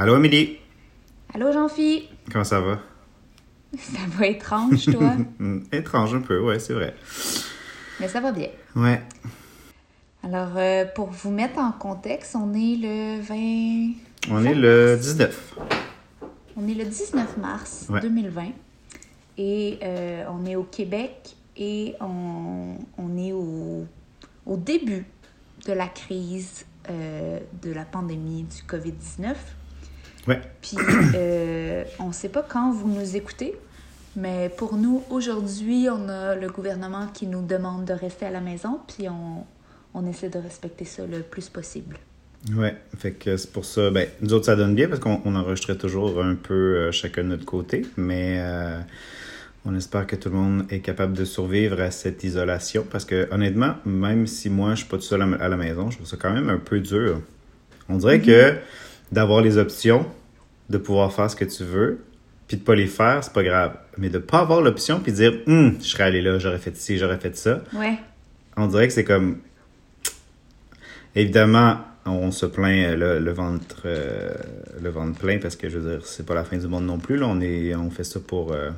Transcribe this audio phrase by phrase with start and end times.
[0.00, 0.56] Allô, Amélie.
[1.34, 2.08] Allô, Jean-Phi.
[2.32, 2.78] Comment ça va?
[3.78, 5.12] Ça va étrange, toi.
[5.38, 6.94] Hmm, Étrange un peu, ouais, c'est vrai.
[8.00, 8.48] Mais ça va bien.
[8.74, 9.02] Ouais.
[10.22, 13.92] Alors, euh, pour vous mettre en contexte, on est le 20...
[14.30, 15.54] On est le 19.
[16.56, 18.00] On est le 19 mars Ouais.
[18.00, 18.46] 2020.
[19.36, 23.84] Et euh, on est au Québec et on, on est au,
[24.46, 25.04] au début
[25.66, 29.34] de la crise euh, de la pandémie du COVID-19.
[30.26, 30.40] Ouais.
[30.60, 30.76] Puis,
[31.14, 33.54] euh, on ne sait pas quand vous nous écoutez,
[34.16, 38.40] mais pour nous, aujourd'hui, on a le gouvernement qui nous demande de rester à la
[38.40, 39.44] maison, puis on,
[39.94, 41.96] on essaie de respecter ça le plus possible.
[42.54, 42.74] Ouais.
[42.96, 45.76] Fait que c'est pour ça, ben, nous autres, ça donne bien parce qu'on on enregistrait
[45.76, 48.80] toujours un peu euh, chacun de notre côté, mais euh,
[49.66, 53.28] on espère que tout le monde est capable de survivre à cette isolation parce que,
[53.30, 56.08] honnêtement, même si moi, je suis pas tout seul à à la maison, je trouve
[56.08, 57.20] ça quand même un peu dur.
[57.90, 58.54] On dirait que
[59.12, 60.06] d'avoir les options,
[60.68, 62.00] de pouvoir faire ce que tu veux,
[62.48, 63.74] puis de pas les faire, c'est pas grave.
[63.98, 66.76] Mais de pas avoir l'option puis de dire, Hum, je serais allé là, j'aurais fait
[66.76, 67.62] ci, j'aurais fait ça.
[67.72, 67.98] Ouais,
[68.56, 69.38] On dirait que c'est comme.
[71.14, 74.30] Évidemment, on se plaint euh, le, ventre, euh,
[74.80, 76.98] le ventre plein parce que je veux dire, c'est pas la fin du monde non
[76.98, 77.16] plus.
[77.16, 77.26] Là.
[77.28, 78.70] On, est, on fait ça pour, euh,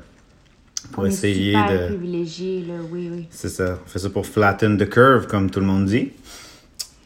[0.92, 2.68] pour on essayer est super de.
[2.68, 3.28] là, oui, oui.
[3.30, 3.78] C'est ça.
[3.84, 6.10] On fait ça pour flatten the curve, comme tout le monde dit.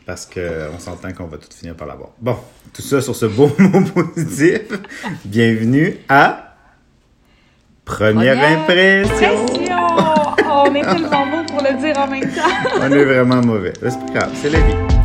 [0.07, 2.11] Parce qu'on s'entend qu'on va tout finir par l'avoir.
[2.21, 2.37] Bon,
[2.73, 4.61] tout ça sur ce beau mot positif.
[5.25, 6.55] Bienvenue à
[7.85, 9.47] Première, impression.
[9.47, 9.77] Pression!
[10.49, 12.43] On est tellement beau pour le dire en même temps.
[12.81, 13.73] On est vraiment mauvais.
[13.83, 14.96] C'est pas grave, c'est la vie.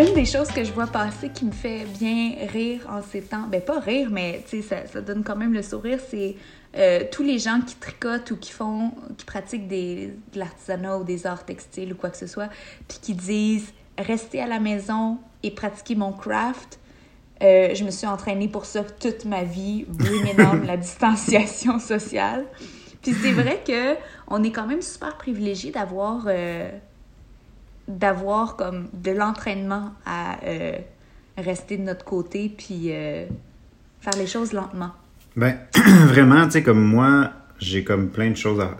[0.00, 3.46] Une des choses que je vois passer qui me fait bien rire en ces temps,
[3.50, 6.36] ben pas rire, mais tu sais, ça, ça donne quand même le sourire, c'est
[6.76, 11.04] euh, tous les gens qui tricotent ou qui font, qui pratiquent des, de l'artisanat ou
[11.04, 12.48] des arts textiles ou quoi que ce soit,
[12.88, 16.78] puis qui disent rester à la maison et pratiquer mon craft.
[17.42, 20.24] Euh, je me suis entraînée pour ça toute ma vie, bring
[20.64, 22.46] la distanciation sociale.
[23.02, 23.96] Puis c'est vrai que
[24.28, 26.70] on est quand même super privilégié d'avoir euh,
[27.98, 30.78] d'avoir comme de l'entraînement à euh,
[31.36, 33.26] rester de notre côté puis euh,
[34.00, 34.92] faire les choses lentement.
[35.36, 35.58] Ben,
[36.06, 38.76] vraiment, tu sais, comme moi, j'ai comme plein de choses à.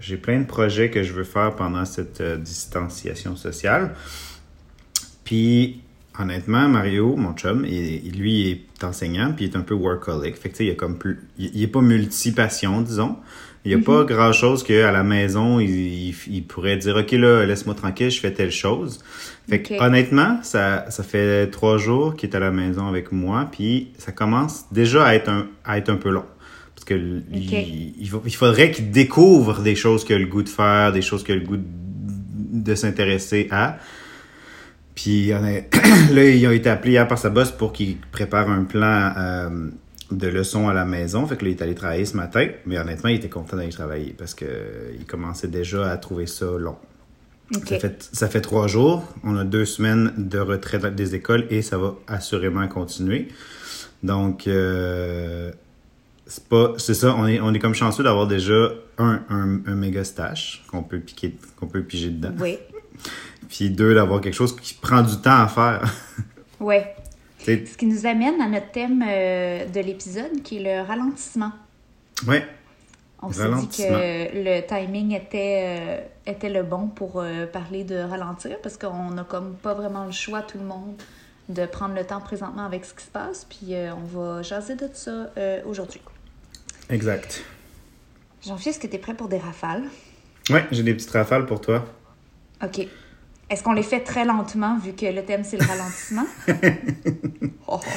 [0.00, 3.94] J'ai plein de projets que je veux faire pendant cette euh, distanciation sociale.
[5.22, 5.80] Puis,
[6.18, 10.36] honnêtement, Mario, mon chum, il, lui, est enseignant, puis il est un peu workaholic.
[10.36, 10.76] Fait que, tu sais,
[11.38, 13.16] il, est il est pas multi-passion, disons.
[13.64, 17.44] Il n'y a pas grand-chose qu'à la maison, il, il, il pourrait dire, OK, là,
[17.46, 18.98] laisse-moi tranquille, je fais telle chose.
[19.48, 23.48] Fait que, honnêtement, ça, ça fait trois jours qu'il est à la maison avec moi,
[23.52, 26.24] puis ça commence déjà à être un, à être un peu long.
[26.74, 26.94] Parce que
[27.32, 31.22] il, il faudrait qu'il découvre des choses qu'il a le goût de faire, des choses
[31.22, 33.78] qu'il a le goût de, de s'intéresser à.
[34.94, 35.28] Puis
[36.12, 39.68] là, ils ont été appelés hier par sa boss pour qu'il prépare un plan euh,
[40.12, 41.26] de leçons à la maison.
[41.26, 42.46] Fait que là, il est allé travailler ce matin.
[42.66, 46.26] Mais honnêtement, il était content d'aller travailler parce que euh, il commençait déjà à trouver
[46.26, 46.76] ça long.
[47.66, 49.04] Ça, fait, ça fait trois jours.
[49.24, 53.28] On a deux semaines de retraite des écoles et ça va assurément continuer.
[54.02, 55.52] Donc, euh,
[56.26, 57.14] c'est pas, c'est ça.
[57.14, 61.00] On est, on est comme chanceux d'avoir déjà un, un, un méga stash qu'on peut
[61.00, 62.32] piquer, qu'on peut piger dedans.
[62.40, 62.58] Oui.
[63.50, 65.82] Puis deux, d'avoir quelque chose qui prend du temps à faire.
[66.58, 66.94] Ouais.
[67.44, 71.52] Ce qui nous amène à notre thème euh, de l'épisode qui est le ralentissement.
[72.26, 72.46] ouais,
[73.20, 77.96] On s'est dit que le timing était, euh, était le bon pour euh, parler de
[77.96, 80.94] ralentir parce qu'on n'a comme pas vraiment le choix, tout le monde,
[81.48, 83.44] de prendre le temps présentement avec ce qui se passe.
[83.44, 85.30] Puis on va jaser de ça
[85.66, 86.00] aujourd'hui.
[86.90, 87.44] exact.
[88.44, 89.84] Jean-Philippe, est-ce que tu es prêt pour des rafales?
[90.50, 91.84] Ouais, j'ai des petites rafales pour toi.
[92.62, 92.88] OK.
[93.52, 96.26] Est-ce qu'on les fait très lentement vu que le thème c'est le ralentissement?
[97.74, 97.90] Oh, oh,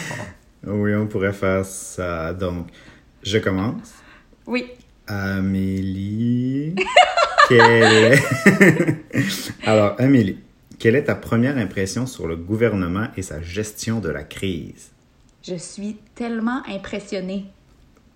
[0.68, 0.72] oh.
[0.72, 2.34] Oui, on pourrait faire ça.
[2.34, 2.68] Donc,
[3.24, 3.94] je commence.
[4.48, 4.68] Oui.
[5.06, 6.76] Amélie.
[7.50, 8.24] quelle est...
[9.66, 10.40] Alors, Amélie,
[10.80, 14.92] quelle est ta première impression sur le gouvernement et sa gestion de la crise?
[15.44, 17.48] Je suis tellement impressionnée.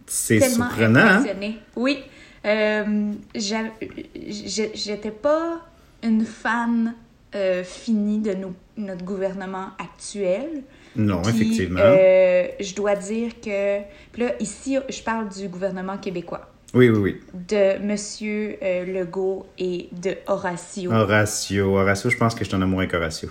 [0.08, 1.18] C'est surprenant, hein?
[1.18, 1.58] impressionnée.
[1.76, 2.04] Oui.
[2.46, 5.60] Euh, J'étais pas
[6.04, 6.94] une fan
[7.36, 8.36] euh, finie de
[8.78, 10.64] notre gouvernement actuel.
[10.96, 11.80] Non, Puis, effectivement.
[11.84, 13.80] euh, je dois dire que.
[14.12, 17.22] Puis là, ici, je parle du gouvernement québécois, Oui, oui, oui.
[17.48, 17.96] de M.
[18.62, 20.92] euh, Legault et de Horacio.
[20.92, 21.76] Horacio.
[21.78, 23.30] Horacio, je pense que je suis en amour avec Horacio.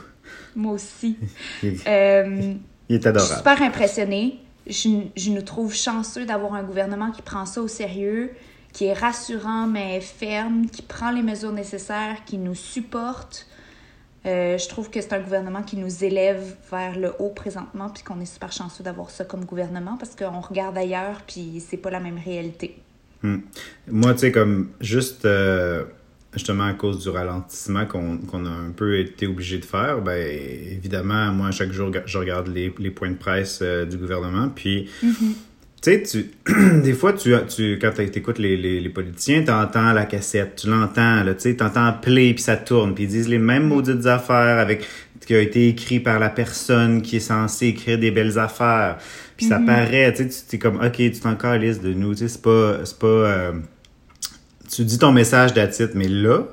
[0.55, 1.17] Moi aussi.
[1.63, 2.55] Il, Euh,
[2.89, 3.35] il est Je suis adorable.
[3.37, 4.39] super impressionnée.
[4.67, 8.31] Je, je nous trouve chanceux d'avoir un gouvernement qui prend ça au sérieux,
[8.73, 13.48] qui est rassurant mais ferme, qui prend les mesures nécessaires, qui nous supporte.
[14.29, 18.03] Euh, je trouve que c'est un gouvernement qui nous élève vers le haut présentement, puis
[18.03, 21.91] qu'on est super chanceux d'avoir ça comme gouvernement parce qu'on regarde ailleurs, puis c'est pas
[21.91, 22.77] la même réalité.
[23.23, 23.39] Hmm.
[23.89, 25.85] Moi, tu sais, comme juste euh,
[26.33, 31.33] justement à cause du ralentissement qu'on a un peu été obligé de faire, ben évidemment,
[31.33, 34.91] moi, chaque jour, je regarde les, les points de presse euh, du gouvernement, puis.
[35.03, 35.33] Mm-hmm.
[35.81, 36.31] Tu sais, tu,
[36.83, 40.57] des fois, tu, tu, quand tu écoutes les, les, les politiciens, tu entends la cassette,
[40.57, 44.59] tu l'entends, tu entends play, puis ça tourne, puis ils disent les mêmes maudites affaires
[44.59, 44.85] avec
[45.25, 48.97] qui a été écrit par la personne qui est censée écrire des belles affaires.
[49.37, 49.67] Puis ça mm-hmm.
[49.67, 52.43] paraît, tu sais, tu es comme, OK, tu t'en calisses de nous, tu sais, c'est
[52.43, 52.85] pas...
[52.85, 53.53] C'est pas euh,
[54.71, 56.45] tu dis ton message d'attitude, mais là,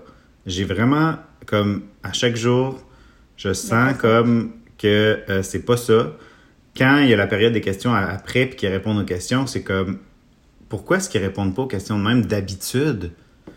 [0.46, 2.82] j'ai vraiment, comme, à chaque jour,
[3.38, 6.14] je sens comme que euh, c'est pas ça
[6.78, 9.64] quand il y a la période des questions après puis qu'ils répondent aux questions, c'est
[9.64, 10.00] comme
[10.70, 13.12] pourquoi est-ce qu'ils répondent pas aux questions même d'habitude?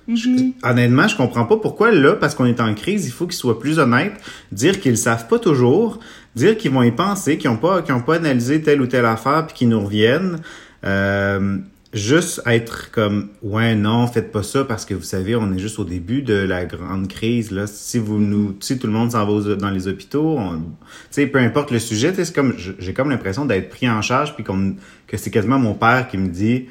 [0.08, 0.52] Mm-hmm.
[0.62, 3.60] honnêtement, je comprends pas pourquoi là, parce qu'on est en crise, il faut qu'ils soient
[3.60, 4.14] plus honnêtes,
[4.52, 6.00] dire qu'ils savent pas toujours,
[6.34, 9.04] dire qu'ils vont y penser, qu'ils n'ont pas, qu'ils ont pas analysé telle ou telle
[9.04, 10.38] affaire puis qu'ils nous reviennent.
[10.84, 11.58] Euh,
[11.94, 15.78] juste être comme ouais non faites pas ça parce que vous savez on est juste
[15.78, 19.24] au début de la grande crise là si vous nous si tout le monde s'en
[19.24, 23.46] va dans les hôpitaux tu sais peu importe le sujet c'est comme j'ai comme l'impression
[23.46, 26.66] d'être pris en charge puis que c'est quasiment mon père qui me dit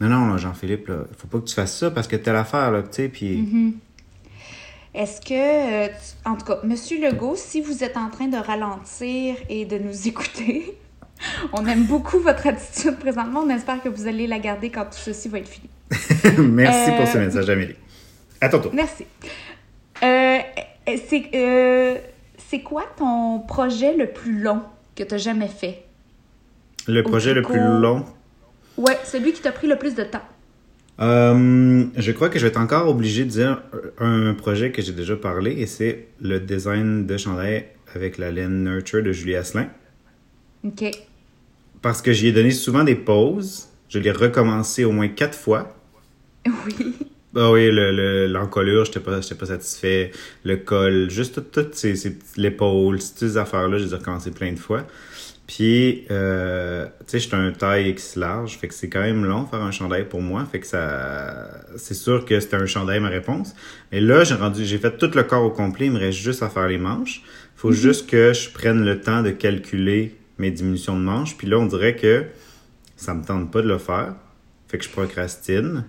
[0.00, 2.82] non non Jean-Philippe là faut pas que tu fasses ça parce que telle affaire là
[2.82, 3.72] tu sais puis mm-hmm.
[4.94, 5.88] Est-ce que, euh,
[6.26, 10.06] en tout cas, Monsieur Legault, si vous êtes en train de ralentir et de nous
[10.08, 10.76] écouter,
[11.52, 13.40] on aime beaucoup votre attitude présentement.
[13.46, 15.68] On espère que vous allez la garder quand tout ceci va être fini.
[16.38, 17.76] Merci pour ce euh, message, Amélie.
[18.40, 18.70] À tantôt.
[18.72, 19.04] Merci.
[20.02, 20.38] Euh,
[21.34, 21.96] euh,
[22.38, 24.62] c'est quoi ton projet le plus long
[24.96, 25.84] que tu as jamais fait?
[26.88, 28.04] Le projet le plus long?
[28.76, 30.22] Ouais, celui qui t'a pris le plus de temps.
[30.98, 33.62] je crois que je vais être encore obligé de dire
[33.98, 38.64] un projet que j'ai déjà parlé et c'est le design de chandail avec la laine
[38.64, 39.68] Nurture de Julie Asselin.
[40.64, 40.90] OK
[41.82, 43.68] parce que j'y ai donné souvent des pauses.
[43.88, 45.76] Je l'ai recommencé au moins quatre fois.
[46.46, 46.94] Oui.
[47.34, 50.10] Ah oui, l'encolure, le, j'étais pas, pas satisfait.
[50.44, 54.58] Le col, juste toutes ces, ces l'épaule, ces affaires-là, je les ai recommencé plein de
[54.58, 54.86] fois.
[55.46, 59.44] Puis, euh, tu sais, j'étais un taille X large, fait que c'est quand même long
[59.46, 63.08] faire un chandail pour moi, fait que ça, c'est sûr que c'était un chandail ma
[63.08, 63.54] réponse.
[63.90, 66.42] Mais là, j'ai rendu, j'ai fait tout le corps au complet, il me reste juste
[66.42, 67.22] à faire les manches.
[67.56, 67.74] Faut mm-hmm.
[67.74, 71.36] juste que je prenne le temps de calculer mes diminutions de manches.
[71.36, 72.26] Puis là, on dirait que
[72.96, 74.14] ça me tente pas de le faire.
[74.68, 75.84] Fait que je procrastine.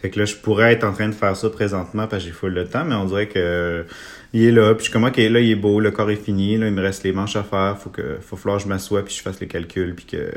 [0.00, 2.34] Fait que là, je pourrais être en train de faire ça présentement parce que j'ai
[2.34, 3.84] full le temps, mais on dirait que
[4.32, 4.74] il est là.
[4.74, 7.02] Puis je commence là, il est beau, le corps est fini, là, il me reste
[7.02, 7.76] les manches à faire.
[7.78, 10.30] Faut que faut falloir que je m'assoie puis je fasse les calculs puis que,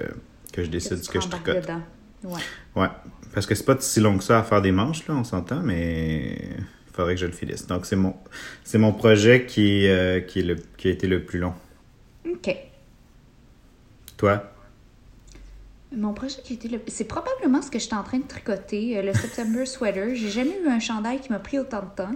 [0.51, 1.69] que je décide ce que je tricote.
[2.23, 2.39] Ouais.
[2.75, 2.87] ouais.
[3.33, 5.61] Parce que c'est pas si long que ça à faire des manches, là, on s'entend,
[5.63, 6.37] mais
[6.87, 7.65] il faudrait que je le finisse.
[7.65, 8.15] Donc c'est mon
[8.65, 11.53] c'est mon projet qui, euh, qui, est le, qui a été le plus long.
[12.29, 12.53] OK.
[14.23, 14.41] Toi?
[15.93, 16.79] Mon projet qui était le...
[16.87, 20.15] C'est probablement ce que j'étais en train de tricoter, euh, le September Sweater.
[20.15, 22.15] J'ai jamais eu un chandail qui m'a pris autant de temps.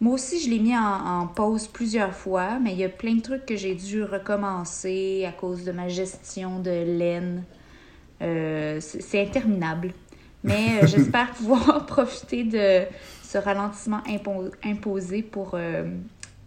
[0.00, 3.20] Moi aussi, je l'ai mis en, pause plusieurs fois, mais il y a plein de
[3.20, 7.44] trucs que j'ai dû recommencer à cause de ma gestion de laine.
[8.22, 9.92] Euh, c'est interminable.
[10.44, 12.86] Mais euh, j'espère pouvoir profiter de
[13.22, 14.00] ce ralentissement
[14.64, 15.58] imposé pour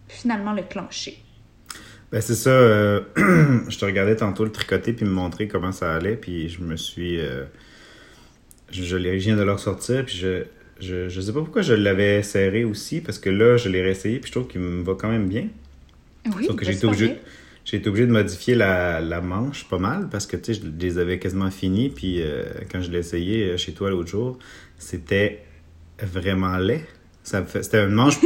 [0.08, 1.22] finalement le clencher.
[2.12, 2.50] Ben c'est ça.
[2.50, 6.60] Euh, je te regardais tantôt le tricoter puis me montrer comment ça allait, puis je
[6.60, 7.18] me suis.
[7.18, 7.44] Euh,
[8.70, 10.44] je, je viens de leur sortir, puis je,
[10.78, 14.18] je, je sais pas pourquoi je l'avais serré aussi, parce que là, je l'ai réessayé,
[14.18, 15.48] puis je trouve qu'il me va quand même bien.
[16.36, 17.16] Oui, Sauf que j'ai été obligé.
[17.64, 20.68] J'ai été obligé de modifier la, la, manche pas mal parce que tu sais, je
[20.84, 21.90] les avais quasiment finis.
[21.90, 24.36] Puis euh, quand je l'ai essayé chez toi l'autre jour,
[24.78, 25.44] c'était
[26.02, 26.84] vraiment laid.
[27.22, 28.18] C'était une manche.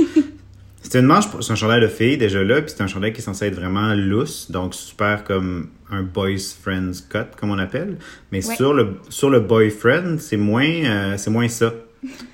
[0.86, 3.20] C'était une manche, c'est un chandail de fille déjà là, puis c'est un chandail qui
[3.20, 7.98] est censé être vraiment loose, donc super comme un boys friends cut comme on appelle.
[8.30, 11.74] Mais sur le sur le boyfriend, c'est moins euh, c'est moins ça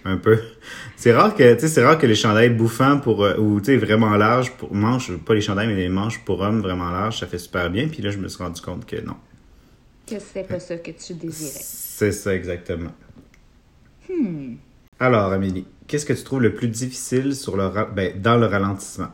[0.05, 0.39] un peu.
[0.97, 4.15] C'est rare que c'est rare que les chandails bouffants pour euh, ou tu sais vraiment
[4.19, 7.39] larges pour manches pas les chandails mais les manches pour hommes vraiment larges, ça fait
[7.39, 9.17] super bien puis là je me suis rendu compte que non.
[10.07, 11.59] Que c'était pas ça que tu désirais.
[11.63, 12.93] C'est ça exactement.
[14.11, 14.57] Hmm.
[15.03, 19.09] Alors Amélie, qu'est-ce que tu trouves le plus difficile sur le ben, dans le ralentissement?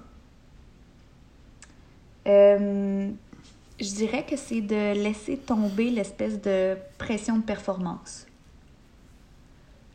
[2.26, 3.09] Euh,
[3.80, 8.26] je dirais que c'est de laisser tomber l'espèce de pression de performance.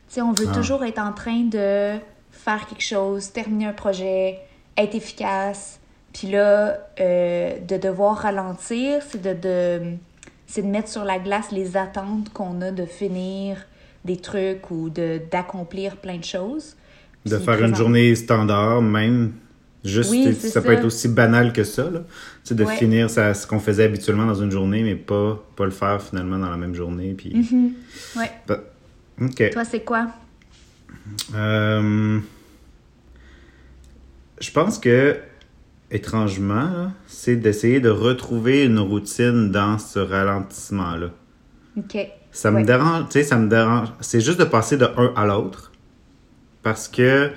[0.08, 0.56] Tu sais, on veut ah.
[0.56, 2.00] toujours être en train de
[2.32, 4.40] faire quelque chose, terminer un projet,
[4.76, 5.80] être efficace.
[6.12, 9.96] Puis là, euh, de devoir ralentir, c'est de, de,
[10.60, 13.64] de mettre sur la glace les attentes qu'on a de finir
[14.06, 16.76] des trucs ou d'accomplir plein de choses.
[17.26, 19.34] De faire une journée standard, même.
[19.86, 22.00] Juste, Oui, ça, peut être aussi banal que ça, là.
[22.00, 22.06] Tu
[22.50, 22.76] sais, de Ouais.
[22.78, 26.38] finir ça, ce qu'on faisait habituellement dans une journée, mais pas, pas le faire finalement
[26.40, 27.14] dans la même journée.
[27.18, 27.34] Puis...
[27.36, 27.74] Mhm.
[28.16, 28.32] Ouais.
[28.48, 28.60] Bah,
[29.22, 29.50] OK.
[29.52, 30.08] Toi, c'est quoi?
[31.36, 32.20] Euh,
[34.40, 35.18] Je pense que,
[35.92, 41.10] étrangement, c'est d'essayer de retrouver une routine dans ce ralentissement-là.
[41.78, 41.98] OK.
[42.34, 42.64] Ça me Ouais.
[42.64, 43.90] dérange, tu sais, ça me dérange.
[44.02, 45.72] C'est juste de passer de un à l'autre.
[46.64, 47.30] Parce que,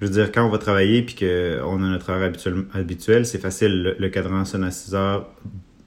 [0.00, 3.38] je veux dire, quand on va travailler puis qu'on a notre heure habituel, habituel c'est
[3.40, 3.82] facile.
[3.82, 5.28] Le, le cadran sonne à 6 heures.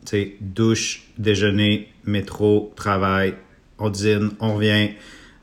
[0.05, 3.35] Tu sais, douche, déjeuner, métro, travail,
[3.79, 4.89] on dîne, on revient,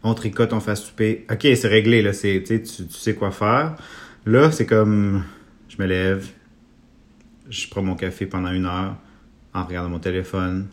[0.03, 1.27] on tricote, on fait souper.
[1.31, 2.13] OK, c'est réglé, là.
[2.13, 3.77] Tu tu sais quoi faire.
[4.27, 5.25] Là, c'est comme,
[5.69, 6.27] je me lève,
[7.49, 8.97] je prends mon café pendant une heure
[9.55, 10.67] en regardant mon téléphone.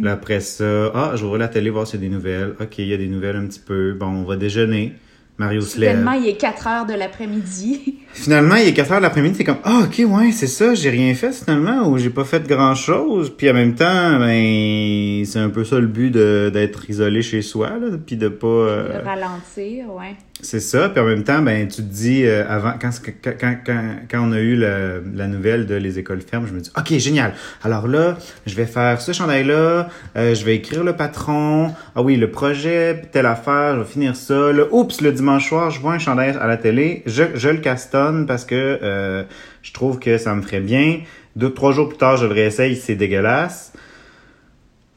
[0.00, 2.54] Là, après ça, ah, ouvrir la télé voir s'il y a des nouvelles.
[2.60, 3.94] OK, il y a des nouvelles un petit peu.
[3.94, 4.94] Bon, on va déjeuner.
[5.42, 5.90] Mario se lève.
[5.90, 7.96] Soudainement, il est 4 heures de l'après-midi.
[8.14, 10.90] Finalement, il est 4 heures de l'après-midi, c'est comme, ah, ok, ouais, c'est ça, j'ai
[10.90, 13.32] rien fait finalement, ou j'ai pas fait grand chose.
[13.34, 17.70] Puis en même temps, ben, c'est un peu ça le but d'être isolé chez soi,
[17.70, 18.46] là, puis de pas.
[18.46, 20.14] euh, De ralentir, ouais.
[20.42, 22.90] c'est ça, puis en même temps, ben, tu te dis, euh, avant, quand,
[23.24, 26.52] quand, quand, quand, quand on a eu la, la nouvelle de les écoles fermes, je
[26.52, 27.32] me dis, OK, génial.
[27.64, 32.16] Alors là, je vais faire ce chandail-là, euh, je vais écrire le patron, ah oui,
[32.18, 34.52] le projet, telle affaire, je vais finir ça.
[34.52, 37.58] Là, oups, le dimanche soir, je vois un chandail à la télé, je, je le
[37.58, 39.24] castonne parce que euh,
[39.62, 41.00] je trouve que ça me ferait bien.
[41.36, 43.72] Deux, trois jours plus tard, je le réessaye, c'est dégueulasse.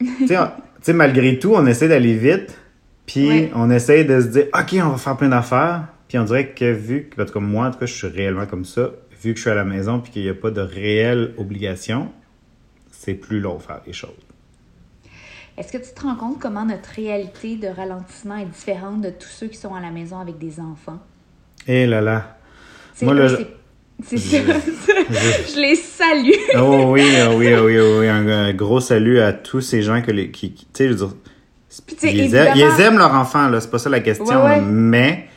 [0.00, 0.34] tu
[0.82, 2.58] sais, malgré tout, on essaie d'aller vite.
[3.06, 3.50] Puis Ouais.
[3.54, 5.84] on essaie de se dire, OK, on va faire plein d'affaires.
[6.08, 8.06] Puis on dirait que vu que, en tout cas, moi, en tout cas, je suis
[8.08, 8.90] réellement comme ça,
[9.22, 12.10] vu que je suis à la maison puis qu'il n'y a pas de réelle obligation,
[12.90, 14.10] c'est plus long de faire les choses.
[15.58, 19.28] Est-ce que tu te rends compte comment notre réalité de ralentissement est différente de tous
[19.28, 20.98] ceux qui sont à la maison avec des enfants?
[21.66, 22.36] Et là là.
[23.02, 23.36] Moi, là, je-
[24.04, 24.38] c'est- ça.
[24.38, 26.30] je les salue.
[26.58, 28.08] Oh oui, oh oui, oh oui, oh oui.
[28.08, 30.90] Un, un gros salut à tous ces gens que les, qui, qui- tu sais, je
[30.90, 31.14] veux dire,
[31.86, 34.56] Puis, ils, aiment, ils aiment leur enfant, là, c'est pas ça la question, Ouais, ouais.
[34.56, 35.28] là, mais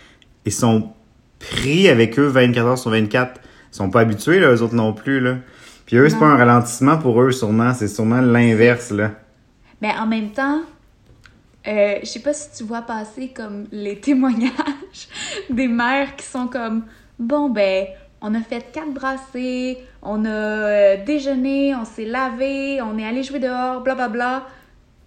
[0.45, 0.89] ils sont
[1.39, 3.39] pris avec eux 24 heures sur 24.
[3.71, 5.35] Ils sont pas habitués, là, eux autres non plus, là.
[5.85, 9.11] Puis eux, c'est pas un ralentissement pour eux, sûrement, c'est sûrement l'inverse, là.
[9.81, 10.61] Mais en même temps,
[11.67, 15.07] euh, je sais pas si tu vois passer comme les témoignages
[15.49, 16.83] des mères qui sont comme
[17.17, 17.85] bon ben
[18.21, 23.23] on a fait quatre brassées, on a euh, déjeuné, on s'est lavé, on est allé
[23.23, 24.45] jouer dehors, blablabla.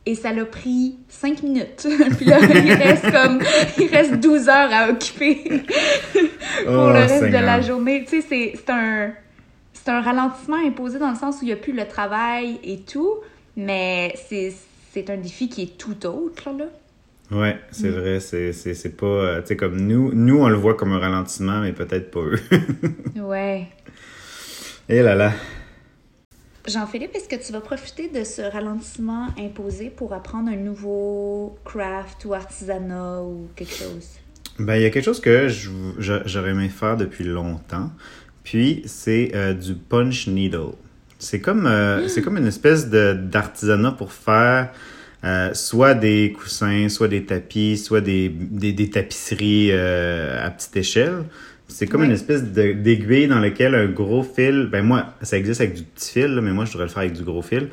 [0.04, 1.86] Et ça l'a pris cinq minutes.
[2.16, 3.38] Puis là, il reste comme,
[3.78, 5.34] il reste 12 heures à occuper
[6.64, 8.02] pour Oh, le reste de la journée.
[8.04, 9.12] Tu sais, c'est- c'est un,
[9.74, 12.80] c'est un ralentissement imposé dans le sens où il n'y a plus le travail et
[12.80, 13.14] tout,
[13.56, 16.66] mais c'est un défi qui est tout autre, là.
[17.30, 17.94] Ouais, c'est Mm.
[17.94, 21.60] vrai, c'est, pas, euh, tu sais, comme nous, nous, on le voit comme un ralentissement,
[21.60, 22.38] mais peut-être pas eux.
[23.16, 23.68] Ouais.
[24.88, 25.32] Et là là.
[26.66, 32.24] Jean-Philippe, est-ce que tu vas profiter de ce ralentissement imposé pour apprendre un nouveau craft
[32.26, 34.08] ou artisanat ou quelque chose?
[34.58, 37.90] Ben, il y a quelque chose que j'aurais aimé faire depuis longtemps.
[38.44, 40.72] Puis, c'est euh, du punch needle.
[41.22, 44.70] C'est comme, euh, c'est comme une espèce de, d'artisanat pour faire
[45.24, 50.76] euh, soit des coussins, soit des tapis, soit des, des, des tapisseries euh, à petite
[50.76, 51.22] échelle.
[51.68, 55.74] C'est comme une espèce d'aiguille dans laquelle un gros fil, ben moi, ça existe avec
[55.74, 57.68] du petit fil, là, mais moi, je devrais le faire avec du gros fil.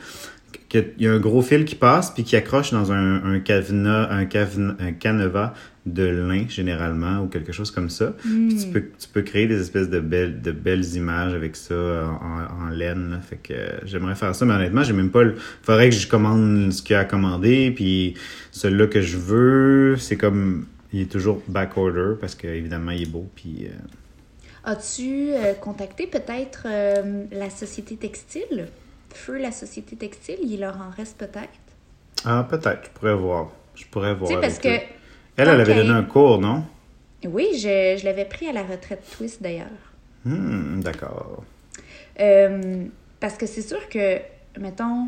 [0.71, 3.39] Il y a un gros fil qui passe puis qui accroche dans un, un un,
[3.39, 5.53] caven- un canevas
[5.85, 8.13] de lin généralement ou quelque chose comme ça.
[8.21, 11.73] Puis tu peux, tu peux créer des espèces de belles, de belles images avec ça
[11.75, 13.11] en, en laine.
[13.11, 13.19] là.
[13.19, 15.35] Fait que euh, j'aimerais faire ça, mais honnêtement, j'ai même pas le.
[15.61, 17.71] Faudrait que je commande ce qu'il y a à commander.
[17.71, 18.15] Puis
[18.51, 20.65] celui-là que je veux, c'est comme.
[20.91, 23.27] Il est toujours back order parce qu'évidemment, il est beau.
[23.35, 23.67] Puis.
[23.67, 23.71] euh,
[24.65, 26.67] As-tu euh, contacté peut-être
[27.31, 28.67] la société textile?
[29.13, 31.49] Feu la société textile, il leur en reste peut-être?
[32.25, 33.51] Ah, peut-être, je pourrais voir.
[33.75, 34.29] Je pourrais voir.
[34.29, 34.98] Tu sais, parce que.
[35.39, 36.63] Elle, elle avait donné un cours, non?
[37.25, 39.67] Oui, je, je l'avais pris à la retraite Twist d'ailleurs.
[40.25, 41.43] Hmm, d'accord.
[42.19, 42.85] Euh,
[43.19, 44.19] parce que c'est sûr que,
[44.59, 45.07] mettons,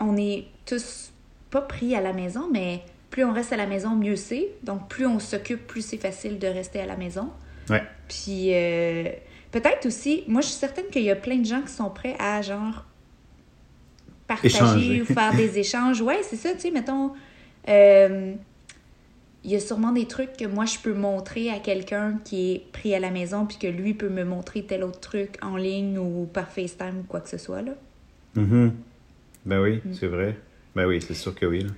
[0.00, 1.10] on est tous
[1.50, 4.48] pas pris à la maison, mais plus on reste à la maison, mieux c'est.
[4.62, 7.30] Donc, plus on s'occupe, plus c'est facile de rester à la maison.
[7.70, 7.82] Ouais.
[8.08, 9.04] Puis, euh,
[9.50, 12.16] peut-être aussi, moi, je suis certaine qu'il y a plein de gens qui sont prêts
[12.18, 12.84] à, genre,
[14.26, 15.02] partager Échanger.
[15.02, 16.00] ou faire des échanges.
[16.00, 17.12] Ouais, c'est ça, tu sais, mettons,
[17.68, 18.34] euh,
[19.46, 22.66] il y a sûrement des trucs que moi, je peux montrer à quelqu'un qui est
[22.72, 25.98] pris à la maison, puis que lui peut me montrer tel autre truc en ligne
[25.98, 27.72] ou par FaceTime ou quoi que ce soit, là.
[28.34, 28.72] Mhm.
[29.46, 29.94] Ben oui, Mm.
[29.98, 30.36] c'est vrai.
[30.74, 31.62] Ben oui, c'est sûr que oui.
[31.62, 31.70] là.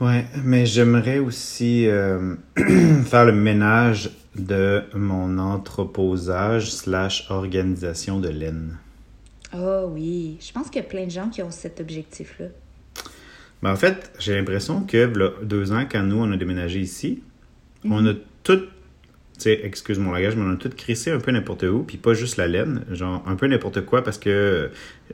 [0.00, 2.34] Ouais, mais j'aimerais aussi euh,
[3.04, 8.76] faire le ménage de mon entreposage slash organisation de laine.
[9.56, 12.46] Oh oui, je pense qu'il y a plein de gens qui ont cet objectif-là.
[13.64, 17.22] Ben, en fait, j'ai l'impression que là, deux ans, quand nous, on a déménagé ici,
[17.82, 18.60] on a tout,
[19.46, 22.36] excuse mon langage, mais on a tout crissé un peu n'importe où, puis pas juste
[22.36, 24.68] la laine, genre un peu n'importe quoi, parce que,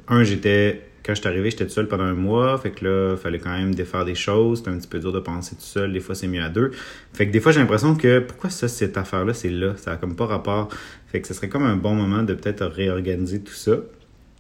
[0.09, 3.13] un, j'étais, quand je suis arrivé, j'étais tout seul pendant un mois, fait que là,
[3.13, 5.63] il fallait quand même défaire des choses, c'était un petit peu dur de penser tout
[5.63, 6.73] seul, des fois c'est mieux à deux.
[7.13, 9.97] Fait que des fois, j'ai l'impression que, pourquoi ça, cette affaire-là, c'est là, ça a
[9.97, 10.71] comme pas rapport.
[11.07, 13.77] Fait que ce serait comme un bon moment de peut-être réorganiser tout ça.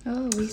[0.08, 0.48] Oh oui.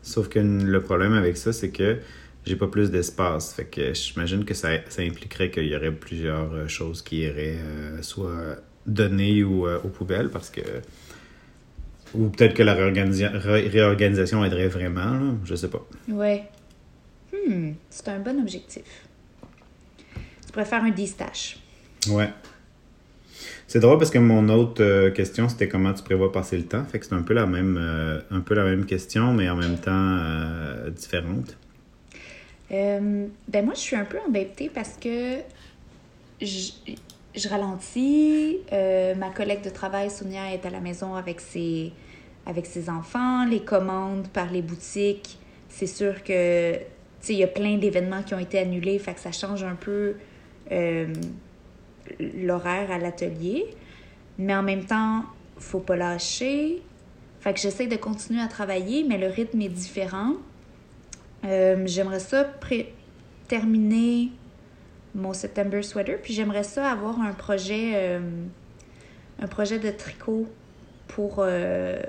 [0.00, 1.98] Sauf que le problème avec ça, c'est que
[2.46, 3.54] j'ai pas plus d'espace.
[3.54, 7.58] Fait que j'imagine que ça, ça impliquerait qu'il y aurait plusieurs euh, choses qui iraient
[7.58, 8.56] euh, soit
[8.86, 10.60] données ou euh, aux poubelles parce que.
[12.14, 15.32] Ou peut-être que la réorganisa- ré- réorganisation aiderait vraiment, là.
[15.44, 15.86] je sais pas.
[16.08, 16.48] Ouais.
[17.32, 18.82] Hmm, c'est un bon objectif.
[20.44, 21.58] Tu pourrais faire un D-stash.
[22.08, 22.30] Ouais.
[23.68, 26.84] C'est drôle parce que mon autre euh, question c'était comment tu prévois passer le temps.
[26.86, 27.76] Fait que c'est un peu la même
[28.32, 30.18] un peu la même question, mais en même temps
[30.90, 31.56] différente.
[32.72, 35.38] Euh, ben moi, je suis un peu embêtée parce que
[36.40, 36.72] je,
[37.34, 38.58] je ralentis.
[38.72, 41.92] Euh, ma collègue de travail, Sonia, est à la maison avec ses,
[42.46, 43.44] avec ses enfants.
[43.44, 46.76] Les commandes par les boutiques, c'est sûr que,
[47.28, 50.14] il y a plein d'événements qui ont été annulés, fait que ça change un peu
[50.72, 51.12] euh,
[52.18, 53.66] l'horaire à l'atelier.
[54.38, 55.24] Mais en même temps,
[55.58, 56.82] faut pas lâcher.
[57.40, 60.34] Fait que j'essaie de continuer à travailler, mais le rythme est différent.
[61.44, 62.92] Euh, j'aimerais ça pré-
[63.48, 64.30] terminer
[65.14, 68.20] mon September sweater, puis j'aimerais ça avoir un projet, euh,
[69.42, 70.46] un projet de tricot
[71.08, 72.00] pour, euh,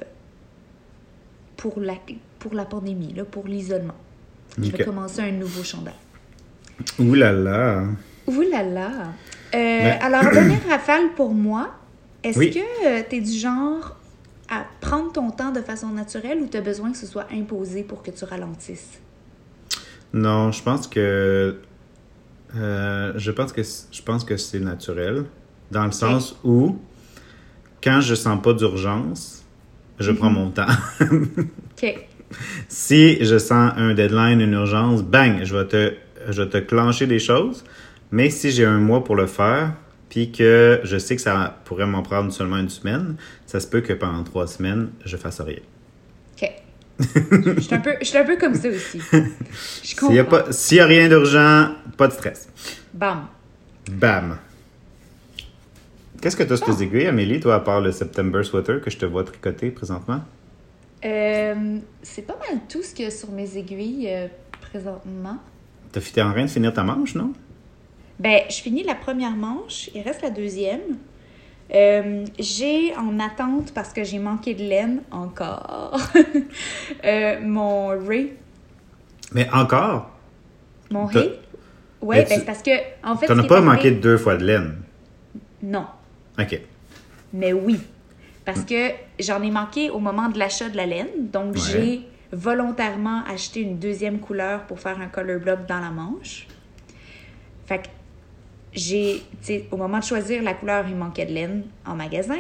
[1.58, 1.96] pour, la,
[2.40, 3.96] pour la pandémie, là, pour l'isolement.
[4.62, 5.94] Je vais commencer un nouveau chandail.
[7.00, 7.84] Ouh là là.
[8.28, 8.92] Ouh là là!
[9.54, 11.72] Alors, dernière rafale pour moi.
[12.24, 12.52] Est-ce Oui.
[12.52, 13.98] que tu es du genre
[14.50, 17.84] à prendre ton temps de façon naturelle ou tu as besoin que ce soit imposé
[17.84, 19.00] pour que tu ralentisses?
[20.14, 21.56] Non, je pense que
[22.56, 25.24] euh, je pense que c- je pense que c'est naturel
[25.72, 26.78] dans le sens où
[27.82, 29.46] quand je sens pas d'urgence,
[30.00, 30.66] je prends mon temps.
[31.02, 32.08] OK.
[32.68, 35.94] si je sens un deadline, une urgence, bang, je vais te
[36.30, 37.64] je vais te clencher des choses.
[38.12, 39.74] Mais si j'ai un mois pour le faire,
[40.10, 43.80] puis que je sais que ça pourrait m'en prendre seulement une semaine, ça se peut
[43.80, 45.60] que pendant trois semaines, je fasse rien.
[47.02, 49.02] Je suis un, peu- je suis un peu comme ça aussi.
[49.84, 52.48] S'il n'y a, a rien d'urgent, pas de stress.
[52.94, 53.28] Bam.
[53.92, 54.38] Bam!
[56.22, 58.92] Qu'est-ce que tu as sur tes aiguilles, Amélie, toi, à part le September sweater que
[58.92, 60.22] je te vois tricoter présentement?
[61.04, 64.28] Euh, c'est pas mal tout ce qu'il y a sur mes aiguilles euh,
[64.62, 65.38] présentement.
[65.92, 67.34] T'es en train de finir ta manche, non?
[68.20, 70.82] Ben, je finis la première manche, il reste la deuxième.
[71.74, 75.98] Euh, j'ai en attente, parce que j'ai manqué de laine encore,
[77.06, 78.34] euh, mon Ray.
[79.34, 80.10] Mais encore?
[80.90, 81.32] Mon Ray?
[82.04, 82.72] Mais ben, tu- c'est parce que,
[83.04, 83.28] en fait.
[83.28, 84.82] T'en ce as qui pas manqué deux fois de laine?
[85.64, 85.86] Non,
[86.40, 86.60] OK.
[87.34, 87.80] mais oui.
[88.44, 91.30] Parce que j'en ai manqué au moment de l'achat de la laine.
[91.32, 91.62] Donc, Ouais.
[91.72, 92.02] j'ai
[92.34, 96.48] volontairement acheté une deuxième couleur pour faire un color block dans la manche.
[97.68, 97.88] Fait que
[98.74, 99.22] j'ai,
[99.72, 102.40] au moment de choisir la couleur, il manquait de laine en magasin.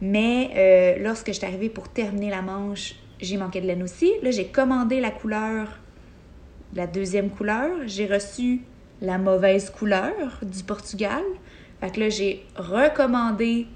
[0.00, 4.12] Mais euh, lorsque je suis arrivée pour terminer la manche, j'ai manqué de laine aussi.
[4.22, 5.78] Là, j'ai commandé la couleur,
[6.74, 7.70] la deuxième couleur.
[7.86, 8.62] J'ai reçu
[9.00, 10.12] la mauvaise couleur
[10.42, 11.22] du Portugal.
[11.80, 13.66] Fait que là, j'ai recommandé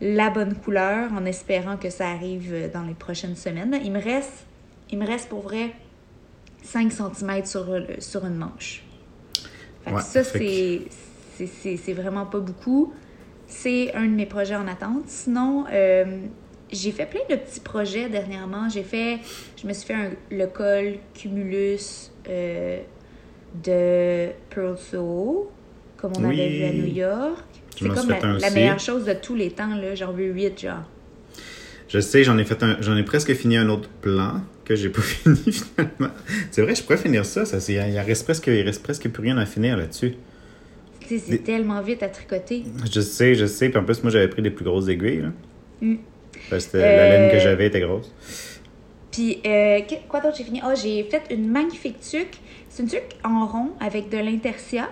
[0.00, 3.78] la bonne couleur en espérant que ça arrive dans les prochaines semaines.
[3.84, 4.46] Il me reste,
[4.90, 5.72] il me reste pour vrai
[6.62, 8.82] 5 cm le- sur une manche.
[9.88, 10.38] Que Ouais, ça, que-
[11.46, 12.92] c'est, c'est vraiment pas beaucoup.
[13.46, 15.04] C'est un de mes projets en attente.
[15.06, 16.04] Sinon, euh,
[16.70, 18.68] j'ai fait plein de petits projets dernièrement.
[18.68, 19.18] J'ai fait,
[19.60, 22.80] je me suis fait un- le col Cumulus euh,
[23.64, 25.50] de Pearl Soho,
[25.96, 26.40] comme on Oui.
[26.40, 27.44] avait vu à New York.
[27.78, 29.94] C'est comme la, la meilleure chose de tous les temps, là.
[29.94, 30.82] J'en veux 8, genre.
[31.88, 34.90] Je sais, j'en ai fait un, j'en ai presque fini un autre plan que j'ai
[34.90, 36.14] pas fini finalement.
[36.50, 37.44] C'est vrai, je pourrais finir ça.
[37.46, 40.14] ça c'est, il reste presque, il reste presque plus rien à finir là-dessus.
[41.08, 42.64] C'est Des- tellement vite à tricoter.
[42.92, 43.70] Je sais, je sais.
[43.70, 45.22] Puis en plus, moi, j'avais pris des plus grosses aiguilles.
[45.22, 45.28] Là.
[45.80, 45.96] Mm.
[46.50, 48.12] Parce que la laine que Euh, j'avais était grosse.
[49.10, 50.60] Puis, euh, quoi d'autre j'ai fini?
[50.64, 52.38] Oh, j'ai fait une magnifique tuque.
[52.68, 54.88] C'est une tuque en rond avec de l'intercia.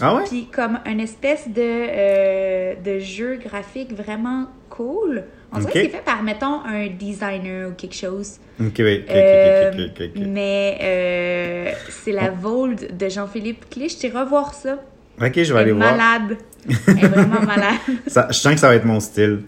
[0.00, 0.24] Ah ouais?
[0.28, 5.22] Puis comme une espèce de, euh, de jeu graphique vraiment cool.
[5.52, 5.72] On dirait Ok.
[5.74, 8.38] que c'est fait par, mettons, un designer ou quelque chose.
[8.60, 10.22] Ok, oui, ok, ok, Euh, ok, ok, ok.
[10.28, 13.92] Mais euh, c'est la Vold de Jean-Philippe Clich.
[13.94, 14.74] Je t'ai revoir ça.
[15.20, 15.96] Ok, je vais Elle aller voir.
[15.96, 16.38] malade.
[16.88, 17.74] Elle est vraiment malade.
[18.06, 19.40] Ça, je sens que ça va être mon style.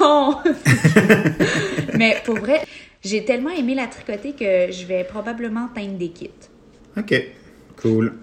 [0.00, 0.34] Oh!
[1.94, 2.60] Mais pour vrai,
[3.02, 6.30] j'ai tellement aimé la tricoter que je vais probablement teindre des kits.
[6.96, 7.14] Ok,
[7.80, 8.14] cool.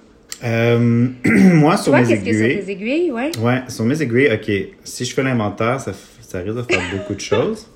[0.44, 2.66] Euh, moi, sur Toi, mes qu'est-ce que sur aiguilles.
[2.66, 3.32] tes aiguilles, ouais?
[3.40, 4.52] Ouais, sur mes aiguilles, ok.
[4.84, 5.96] Si je fais l'inventaire, ça, f-
[6.32, 7.68] ça risque de faire beaucoup de choses.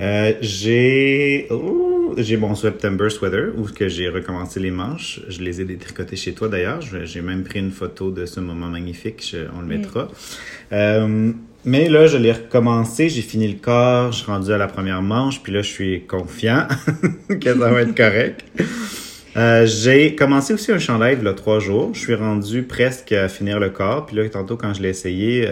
[0.00, 5.20] Euh, j'ai oh, j'ai mon September sweater où que j'ai recommencé les manches.
[5.28, 6.80] Je les ai détricotées chez toi d'ailleurs.
[6.82, 9.26] J'ai même pris une photo de ce moment magnifique.
[9.32, 10.08] Je- on le mettra.
[10.72, 11.32] Euh,
[11.64, 13.08] mais là, je l'ai recommencé.
[13.08, 14.12] J'ai fini le corps.
[14.12, 15.42] Je suis rendu à la première manche.
[15.42, 16.68] Puis là, je suis confiant
[17.40, 18.44] que ça va être correct.
[19.36, 21.90] Euh, j'ai commencé aussi un il y a trois jours.
[21.94, 24.06] Je suis rendu presque à finir le corps.
[24.06, 25.46] Puis là, tantôt, quand je l'ai essayé,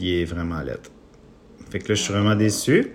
[0.00, 0.78] il est vraiment laid.
[1.70, 2.92] Fait que là, je suis vraiment déçu.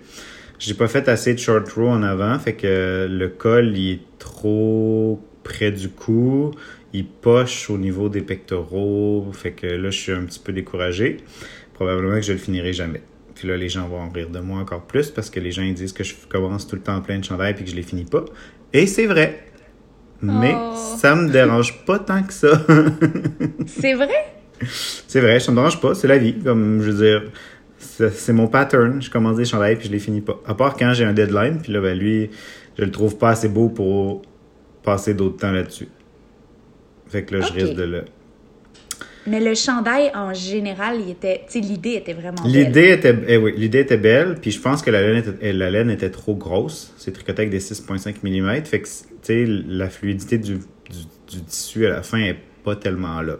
[0.58, 2.38] J'ai pas fait assez de short row en avant.
[2.38, 6.52] Fait que le col, il est trop près du cou.
[6.92, 9.26] Il poche au niveau des pectoraux.
[9.32, 11.18] Fait que là, je suis un petit peu découragé.
[11.74, 13.02] Probablement que je le finirai jamais.
[13.34, 15.62] Puis là, les gens vont en rire de moi encore plus parce que les gens
[15.62, 17.82] ils disent que je commence tout le temps plein de chandails puis que je les
[17.82, 18.24] finis pas.
[18.72, 19.44] Et c'est vrai.
[20.22, 20.74] Mais Oh.
[20.98, 22.64] ça me dérange pas tant que ça.
[23.66, 24.08] C'est vrai?
[25.08, 26.34] c'est vrai, ça me dérange pas, c'est la vie.
[26.34, 27.30] Comme je veux dire,
[27.78, 29.00] c'est mon pattern.
[29.02, 30.40] Je commence des chandails puis je les finis pas.
[30.46, 32.30] À part quand j'ai un deadline, puis là, ben lui,
[32.78, 34.22] je le trouve pas assez beau pour
[34.82, 35.88] passer d'autres temps là-dessus.
[37.08, 38.04] Fait que là, je risque de le.
[39.26, 41.44] Mais le chandail, en général, il était...
[41.46, 42.52] Tu sais, l'idée était vraiment belle.
[42.52, 45.70] L'idée était, eh oui, l'idée était belle, puis je pense que la laine était, la
[45.70, 46.92] laine était trop grosse.
[46.98, 48.64] C'est tricoté avec des 6,5 mm.
[48.66, 50.58] Fait que, tu sais, la fluidité du, du,
[51.26, 53.36] du tissu à la fin est pas tellement là.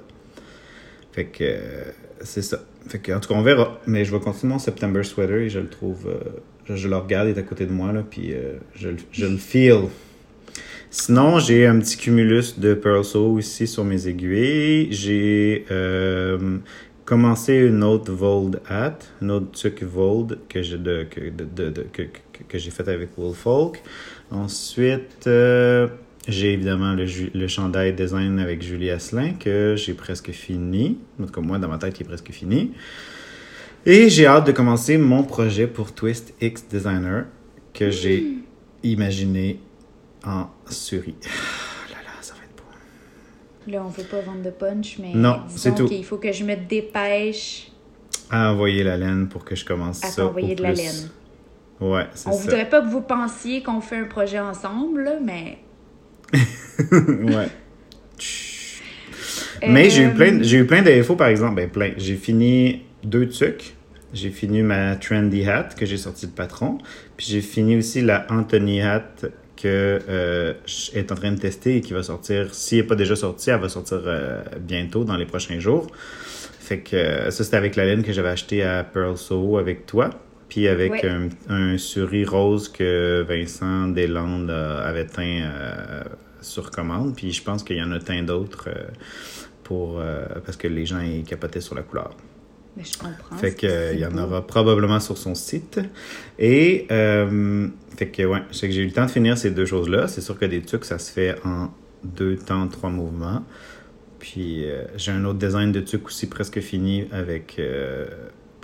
[1.14, 1.84] Fait que, euh,
[2.22, 2.58] c'est ça.
[2.88, 3.80] Fait que, en tout cas, on verra.
[3.86, 7.28] Mais je vais continuer mon September sweater et je le trouve, euh, je, le regarde,
[7.28, 9.82] il est à côté de moi, là, puis euh, je, je le feel.
[10.90, 14.88] Sinon, j'ai un petit cumulus de Pearl Sew ici sur mes aiguilles.
[14.92, 15.64] J'ai
[17.04, 22.02] commencé une autre Vold hat, une autre tuque Vold que j'ai de, de, de- que,
[22.02, 23.82] que, que j'ai faite avec Woolfolk.
[24.30, 25.88] Ensuite, euh,
[26.28, 30.98] j'ai évidemment le, le chandail design avec Julie Asselin que j'ai presque fini.
[31.20, 32.72] En tout cas, moi, dans ma tête, il est presque fini.
[33.86, 37.26] Et j'ai hâte de commencer mon projet pour Twist X Designer
[37.74, 38.38] que j'ai
[38.82, 39.60] imaginé
[40.24, 41.16] en souris.
[41.24, 41.28] Ah
[41.90, 43.70] là là, ça va être beau.
[43.72, 45.86] Là, on veut pas vendre de punch, mais Non, disons c'est tout.
[45.88, 47.70] qu'il faut que je me dépêche
[48.30, 50.22] À envoyer la laine pour que je commence à ça.
[50.22, 51.10] t'envoyer au de la laine.
[51.80, 52.38] Ouais, c'est On ça.
[52.42, 55.58] voudrait pas que vous pensiez qu'on fait un projet ensemble, mais...
[56.32, 57.48] ouais.
[59.66, 61.92] Mais j'ai eu Euh, plein, j'ai eu plein d'infos par exemple, ben plein.
[61.96, 63.74] J'ai fini deux tucs.
[64.12, 66.78] J'ai fini ma trendy hat que j'ai sorti de patron.
[67.16, 69.14] Puis j'ai fini aussi la Anthony hat
[69.56, 72.54] que euh, je est en train de tester et qui va sortir.
[72.54, 75.86] S'il n'est pas déjà sorti, elle va sortir euh, bientôt dans les prochains jours.
[76.60, 79.86] Fait que euh, ça c'était avec la laine que j'avais acheté à Pearl Soho avec
[79.86, 80.10] toi.
[80.48, 81.08] Puis avec Ouais.
[81.08, 86.02] un, un suri rose que Vincent Deslandes avait teint euh,
[86.40, 87.16] sur commande.
[87.16, 88.84] Puis je pense qu'il y en a teint d'autres euh,
[89.62, 92.14] pour euh, parce que les gens ils capotaient sur la couleur.
[92.76, 93.36] Mais je comprends.
[93.36, 95.80] Fait c'est- que euh, c'est il y en aura probablement sur son site.
[96.38, 100.08] Et fait que ouais, c'est que j'ai eu le temps de finir ces deux choses-là.
[100.08, 101.70] C'est sûr que des trucs, ça se fait en
[102.02, 103.42] deux temps, trois mouvements.
[104.18, 104.64] Puis
[104.96, 107.60] j'ai un autre design de truc aussi presque fini avec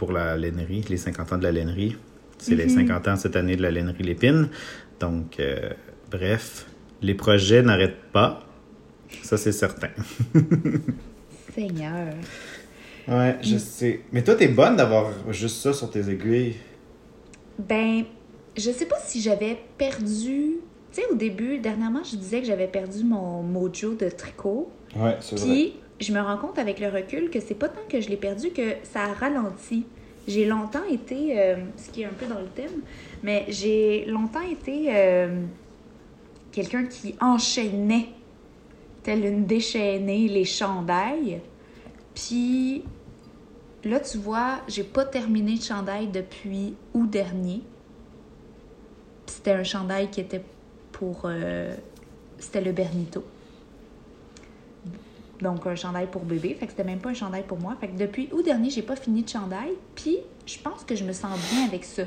[0.00, 1.94] pour la lainerie, les 50 ans de la lainerie.
[2.38, 4.48] C'est les 50 ans cette année de la lainerie Lépine.
[4.98, 5.74] Donc euh,
[6.10, 6.66] bref,
[7.02, 8.42] les projets n'arrêtent pas.
[9.22, 9.90] Ça c'est certain.
[11.54, 12.14] Seigneur.
[13.06, 14.00] Ouais, je sais.
[14.10, 16.54] Mais toi, t'es bonne d'avoir juste ça sur tes aiguilles.
[17.58, 18.04] Ben,
[18.56, 20.60] je sais pas si j'avais perdu...
[20.92, 24.70] Tu sais, au début, dernièrement, je disais que j'avais perdu mon mojo de tricot.
[24.96, 28.00] Ouais, c'est Puis, je me rends compte avec le recul que c'est pas tant que
[28.00, 29.86] je l'ai perdu que ça a ralenti.
[30.26, 32.82] J'ai longtemps été, euh, ce qui est un peu dans le thème,
[33.22, 35.42] mais j'ai longtemps été euh,
[36.52, 38.08] quelqu'un qui enchaînait,
[39.02, 41.40] telle une déchaînée, les chandails.
[42.14, 42.84] Puis,
[43.84, 47.62] là, tu vois, j'ai pas terminé le chandail depuis août dernier.
[49.26, 50.42] C'était un chandail qui était
[50.92, 51.22] pour...
[51.24, 51.74] euh,
[52.38, 53.24] c'était le Bernito.
[55.42, 56.54] Donc, un chandail pour bébé.
[56.58, 57.76] Fait que c'était même pas un chandail pour moi.
[57.80, 59.72] Fait que depuis août dernier, j'ai pas fini de chandail.
[59.94, 62.02] Puis, je pense que je me sens bien avec ça.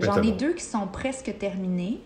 [0.00, 0.36] Ben, J'en ai bon.
[0.36, 2.00] deux qui sont presque terminés.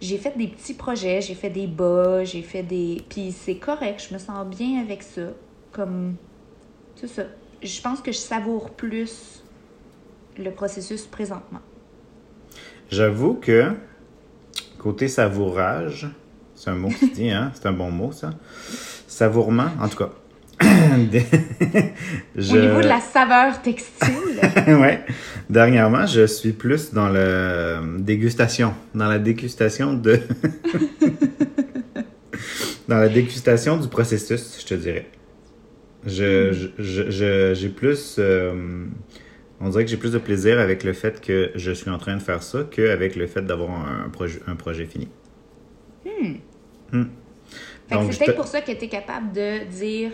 [0.00, 3.02] j'ai fait des petits projets, j'ai fait des bas, j'ai fait des.
[3.08, 5.28] Puis c'est correct, je me sens bien avec ça.
[5.72, 6.16] Comme.
[6.96, 7.22] C'est ça.
[7.62, 9.42] Je pense que je savoure plus
[10.38, 11.60] le processus présentement.
[12.90, 13.72] J'avoue que,
[14.78, 16.08] côté savourage,
[16.54, 17.50] c'est un mot qui dit, hein?
[17.54, 18.30] C'est un bon mot, ça.
[19.14, 20.10] Savourement, en tout cas.
[22.36, 22.56] je...
[22.56, 24.40] Au niveau de la saveur textile.
[24.66, 25.04] ouais.
[25.48, 30.18] Dernièrement, je suis plus dans la dégustation, dans la dégustation de.
[32.88, 35.06] dans la dégustation du processus, je te dirais.
[36.04, 37.54] Je, hmm.
[37.54, 38.16] j'ai plus.
[38.18, 38.84] Euh,
[39.60, 42.16] on dirait que j'ai plus de plaisir avec le fait que je suis en train
[42.16, 45.06] de faire ça qu'avec le fait d'avoir un, projet, un projet fini.
[46.04, 46.32] Hmm.
[46.90, 47.04] hmm.
[47.88, 50.12] C'est peut-être pour ça que tu es capable de dire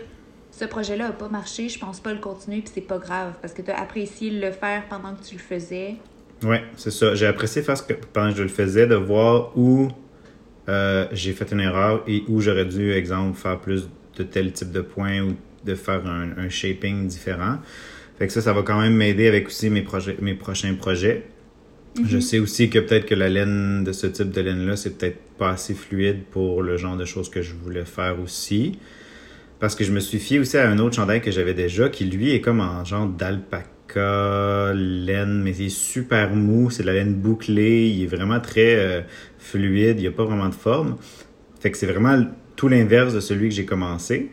[0.51, 3.53] ce projet-là n'a pas marché, je pense pas le continuer, puis c'est pas grave, parce
[3.53, 5.95] que tu as apprécié le faire pendant que tu le faisais.
[6.43, 7.15] Oui, c'est ça.
[7.15, 9.87] J'ai apprécié faire ce que pendant que je le faisais, de voir où
[10.69, 14.71] euh, j'ai fait une erreur et où j'aurais dû, exemple, faire plus de tel type
[14.71, 17.57] de points ou de faire un, shaping différent.
[18.17, 21.23] Fait que ça, ça va quand même m'aider avec aussi mes, projets, mes prochains projets.
[21.95, 22.21] Je mhm.
[22.21, 25.51] sais aussi que peut-être que la laine de ce type de laine-là, c'est peut-être pas
[25.51, 28.79] assez fluide pour le genre de choses que je voulais faire aussi.
[29.59, 32.05] Parce que je me suis fié aussi à un autre chandail que j'avais déjà, qui
[32.05, 36.93] lui est comme en genre d'alpaca, laine, mais il est super mou, c'est de la
[36.93, 39.01] laine bouclée, il est vraiment très euh,
[39.37, 40.95] fluide, il n'y a pas vraiment de forme.
[41.59, 42.25] Fait que c'est vraiment
[42.55, 44.31] tout l'inverse de celui que j'ai commencé.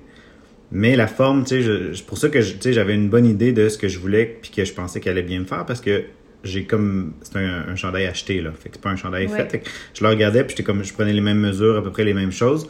[0.70, 3.78] Mais la forme, tu sais, c'est pour ça que j'avais une bonne idée de ce
[3.78, 6.04] que je voulais puis que je pensais qu'elle allait bien me faire parce que
[6.44, 9.68] j'ai comme c'est un, chandail acheté là fait que c'est pas un chandail fait.
[9.94, 12.14] je le regardais puis j'étais comme je prenais les mêmes mesures à peu près les
[12.14, 12.68] mêmes choses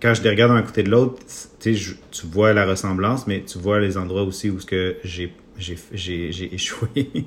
[0.00, 1.22] quand je les regarde d'un côté de l'autre,
[1.60, 4.58] tu vois la ressemblance, mais tu vois les endroits aussi où
[5.04, 7.26] j'ai, j'ai, échoué.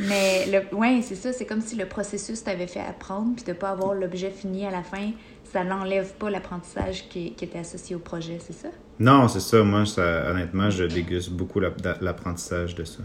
[0.00, 3.52] mais le, ouais, c'est ça, c'est comme si le processus t'avait fait apprendre, puis de
[3.52, 5.10] pas avoir l'objet fini à la fin,
[5.52, 8.68] ça n'enlève pas l'apprentissage qui, était associé au projet, c'est ça?
[8.98, 9.62] Non, c'est ça.
[9.62, 13.02] Moi, ça, honnêtement, je déguste beaucoup l'apprentissage de ça.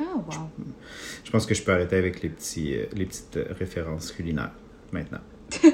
[0.00, 0.50] Ah, wow.
[1.24, 4.52] Je, pense que je peux arrêter avec les, petits, euh, les petites références culinaires
[4.92, 5.20] maintenant.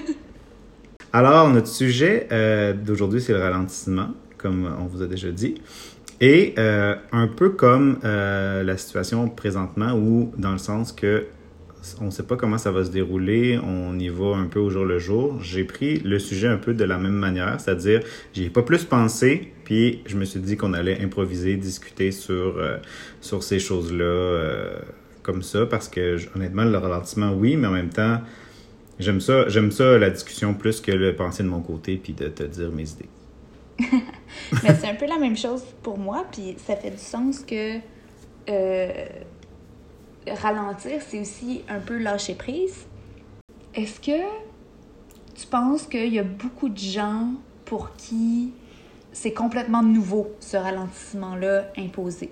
[1.13, 4.09] Alors, notre sujet euh, d'aujourd'hui, c'est le ralentissement,
[4.39, 5.61] comme on vous a déjà dit.
[6.23, 11.27] Et euh, un peu comme euh, la situation présentement, où dans le sens que
[12.01, 14.71] on ne sait pas comment ça va se dérouler, on y va un peu au
[14.71, 15.43] jour le jour.
[15.43, 18.01] J'ai pris le sujet un peu de la même manière, c'est-à-dire
[18.33, 22.63] j'y ai pas plus pensé, puis je me suis dit qu'on allait improviser, discuter sur,
[23.21, 24.81] sur ces choses-là
[25.23, 28.21] comme ça, parce que honnêtement, le ralentissement, oui, mais en même temps,
[29.03, 32.29] J'aime ça, j'aime ça la discussion plus que le penser de mon côté puis de
[32.29, 33.09] te dire mes idées.
[34.63, 37.79] Mais c'est un peu la même chose pour moi, puis ça fait du sens que
[38.49, 39.07] euh,
[40.31, 42.87] ralentir, c'est aussi un peu lâcher prise.
[43.75, 44.23] Est-ce que
[45.35, 47.33] tu penses qu'il y a beaucoup de gens
[47.65, 48.53] pour qui
[49.13, 52.31] c'est complètement nouveau, ce ralentissement-là imposé?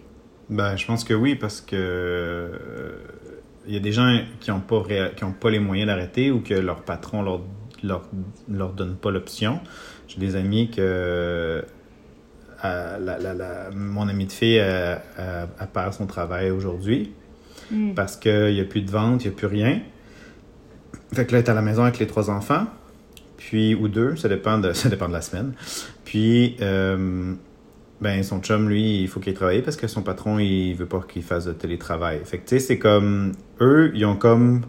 [0.49, 2.51] Ben, je pense que oui, parce que
[3.67, 4.83] il y a des gens qui n'ont pas,
[5.41, 7.43] pas les moyens d'arrêter ou que leur patron leur,
[7.83, 8.09] leur,
[8.49, 9.61] leur donne pas l'option.
[10.09, 11.65] J'ai des amis que
[12.65, 15.03] euh, mon ami de fille a,
[15.59, 17.13] a, son travail aujourd'hui
[17.71, 17.95] hmm.
[17.95, 19.81] parce qu'il n'y a plus de vente, il n'y a plus rien.
[21.13, 22.67] Fait que là, elle est à la maison avec les trois enfants,
[23.37, 25.55] puis ou deux, ça dépend de, ça dépend de la semaine.
[26.05, 27.35] Puis, euh,
[28.01, 31.01] ben son chum, lui, il faut qu'il travaille parce que son patron, il veut pas
[31.01, 32.21] qu'il fasse de télétravail.
[32.25, 33.33] Fait que, tu sais, c'est comme...
[33.61, 34.63] Eux, ils ont comme...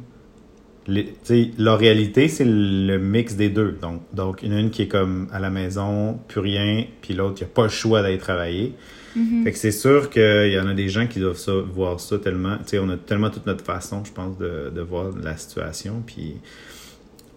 [0.87, 1.13] Les,
[1.57, 3.77] leur réalité, c'est le mix des deux.
[3.81, 7.47] Donc, donc, une qui est comme à la maison, plus rien, puis l'autre, il a
[7.47, 8.73] pas le choix d'aller travailler.
[9.17, 9.43] Mm-hmm.
[9.43, 12.17] Fait que c'est sûr qu'il y en a des gens qui doivent ça, voir ça
[12.19, 12.57] tellement...
[12.57, 16.03] Tu sais, on a tellement toute notre façon, je pense, de, de voir la situation.
[16.05, 16.35] Puis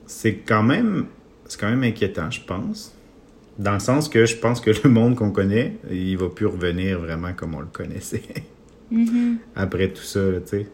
[0.06, 1.06] c'est quand même...
[1.46, 2.94] C'est quand même inquiétant, je pense.
[3.58, 6.98] Dans le sens que je pense que le monde qu'on connaît, il va plus revenir
[7.00, 8.22] vraiment comme on le connaissait.
[8.92, 9.36] Mm-hmm.
[9.56, 10.66] Après tout ça, tu sais.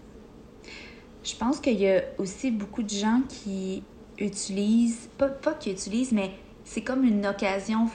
[1.23, 3.83] Je pense qu'il y a aussi beaucoup de gens qui
[4.19, 6.31] utilisent, pas, pas qui utilisent, mais
[6.65, 7.89] c'est comme une occasion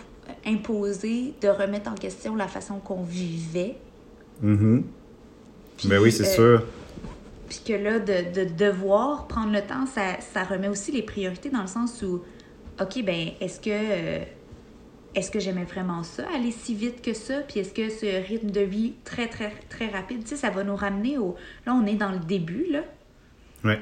[0.45, 3.75] imposée de remettre en question la façon qu'on vivait.
[4.41, 4.81] Mm
[5.83, 6.63] ben oui, c'est euh, sûr.
[7.49, 11.49] Puis que là, de, de, devoir prendre le temps, ça, ça, remet aussi les priorités
[11.49, 12.23] dans le sens où,
[12.81, 13.69] OK, ben, est-ce que.
[13.71, 14.19] Euh,
[15.13, 17.39] est-ce que j'aimais vraiment ça, aller si vite que ça?
[17.47, 20.65] Puis est-ce que ce rythme de vie très, très, très rapide, tu sais, ça va
[20.65, 21.35] nous ramener au.
[21.65, 22.81] Là, on est dans le début, là.
[23.63, 23.79] Ouais.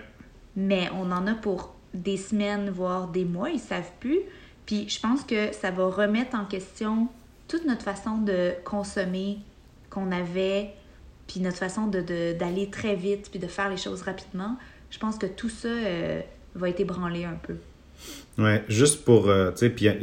[0.55, 4.19] Mais on en a pour des semaines, voire des mois, ils savent plus.
[4.65, 7.09] Puis je pense que ça va remettre en question
[7.47, 9.37] toute notre façon de consommer
[9.89, 10.73] qu'on avait,
[11.27, 14.57] puis notre façon d'aller de, d'aller très vite, puis de faire les choses rapidement.
[14.89, 16.21] Je pense que tout ça, euh,
[16.55, 17.55] va être ébranlé un peu.
[18.37, 19.93] Ouais, juste pour, euh, tu sais, puis, euh,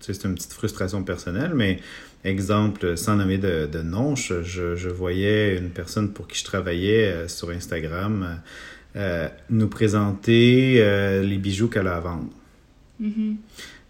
[0.00, 1.80] c'est une petite frustration personnelle, mais
[2.24, 3.82] exemple, sans nommer de, de
[4.16, 8.40] je, voyais une personne pour qui je travaillais sur Instagram
[9.50, 12.28] nous présenter les bijoux qu'elle a à vendre.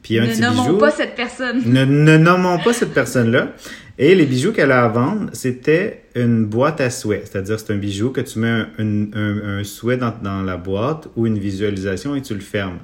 [0.02, 0.78] Puis un ne petit nommons bijou.
[0.78, 1.62] pas cette personne.
[1.64, 3.52] Ne, ne nommons pas cette personne-là.
[3.98, 7.26] Et les bijoux qu'elle a à vendre, c'était une boîte à souhaits.
[7.30, 10.56] C'est-à-dire, c'est un bijou que tu mets un, un- un- un souhait dans, dans la
[10.56, 12.78] boîte ou une visualisation et tu le fermes.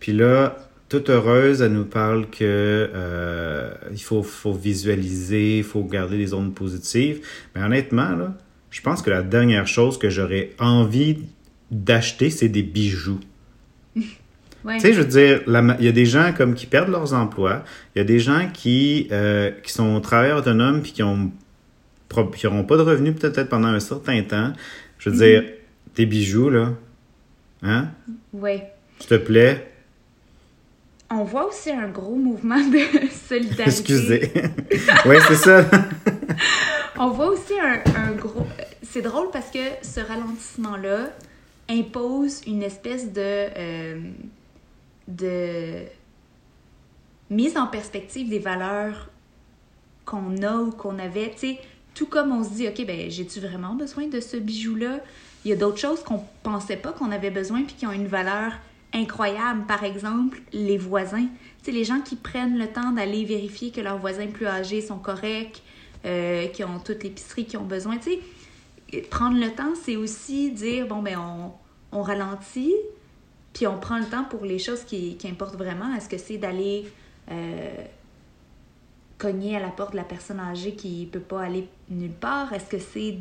[0.00, 0.56] Puis là,
[0.88, 6.34] toute heureuse, elle nous parle que euh, il faut, faut visualiser, il faut garder des
[6.34, 7.20] ondes positives.
[7.54, 8.36] Mais honnêtement, là,
[8.70, 11.18] je pense que la dernière chose que j'aurais envie
[11.70, 13.20] d'acheter, c'est des bijoux.
[14.64, 14.74] Ouais.
[14.76, 15.42] Tu sais, je veux dire,
[15.78, 17.64] il y a des gens comme qui perdent leurs emplois.
[17.94, 21.30] Il y a des gens qui, euh, qui sont travailleurs autonomes puis qui ont
[22.34, 24.52] qui n'auront pas de revenus peut-être pendant un certain temps.
[24.98, 25.44] Je veux dire,
[25.94, 26.72] tes bijoux, là,
[27.62, 27.88] hein?
[28.32, 28.72] Ouais.
[28.98, 29.70] S'il te plaît,
[31.10, 32.78] On voit aussi un gros mouvement de
[33.28, 33.62] solidarité.
[33.64, 34.32] excusez.
[35.06, 35.64] oui, c'est ça.
[36.98, 38.46] On voit aussi un, un gros.
[38.82, 41.10] C'est drôle parce que ce ralentissement-là
[41.70, 43.20] impose une espèce de.
[43.20, 44.00] euh,
[45.08, 45.82] de
[47.30, 49.10] mise en perspective des valeurs
[50.04, 51.30] qu'on a ou qu'on avait.
[51.32, 51.58] Tu sais,
[51.94, 55.00] tout comme on se dit, OK, ben, j'ai-tu vraiment besoin de ce bijou-là?
[55.44, 58.06] Il y a d'autres choses qu'on pensait pas qu'on avait besoin puis qui ont une
[58.06, 58.52] valeur
[58.94, 59.64] incroyable.
[59.66, 61.26] Par exemple, les voisins.
[61.62, 64.80] Tu sais, les gens qui prennent le temps d'aller vérifier que leurs voisins plus âgés
[64.80, 65.62] sont corrects,
[66.04, 67.98] euh, qui ont toute l'épicerie qu'ils ont besoin.
[67.98, 68.12] Tu
[68.92, 71.52] sais, prendre le temps, c'est aussi dire, bon, ben, on,
[71.98, 72.74] on ralentit,
[73.52, 75.94] puis on prend le temps pour les choses qui, importent vraiment.
[75.94, 76.90] Est-ce que c'est d'aller
[77.30, 77.84] euh,
[79.18, 82.52] cogner à la porte de la personne âgée qui peut pas aller nulle part?
[82.52, 83.12] Est-ce que c'est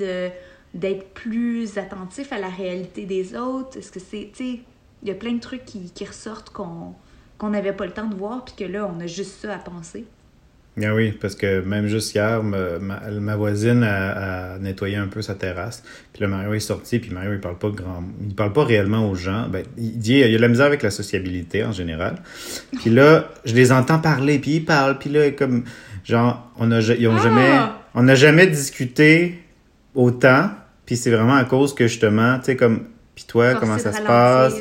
[0.74, 3.78] d'être plus attentif à la réalité des autres?
[3.78, 4.62] Est-ce que c'est, tu
[5.04, 6.96] il y a plein de trucs qui, qui ressortent qu'on
[7.38, 9.60] qu'on n'avait pas le temps de voir, puis que là, on a juste ça à
[9.60, 10.06] penser.
[10.80, 15.08] Ah oui, parce que même juste hier, ma, ma- ma voisine a, a nettoyé un
[15.08, 15.82] peu sa terrasse.
[16.14, 18.04] Puis là, Mario est sorti, puis Mario, il parle pas grand...
[18.28, 19.48] Il parle pas réellement aux gens.
[19.50, 22.18] Ben, il dit, il a de la misère avec la sociabilité, en général.
[22.80, 25.64] Puis là, je les entends parler, puis ils parlent, puis là, comme...
[26.04, 27.24] Genre, on a, ils ont Ah!
[27.24, 27.58] jamais...
[27.96, 29.40] On n'a jamais discuté
[29.96, 30.52] autant,
[30.86, 32.84] puis c'est vraiment à cause que, justement, tu sais, comme...
[33.16, 34.54] Puis toi, Forcer comment ça se passe?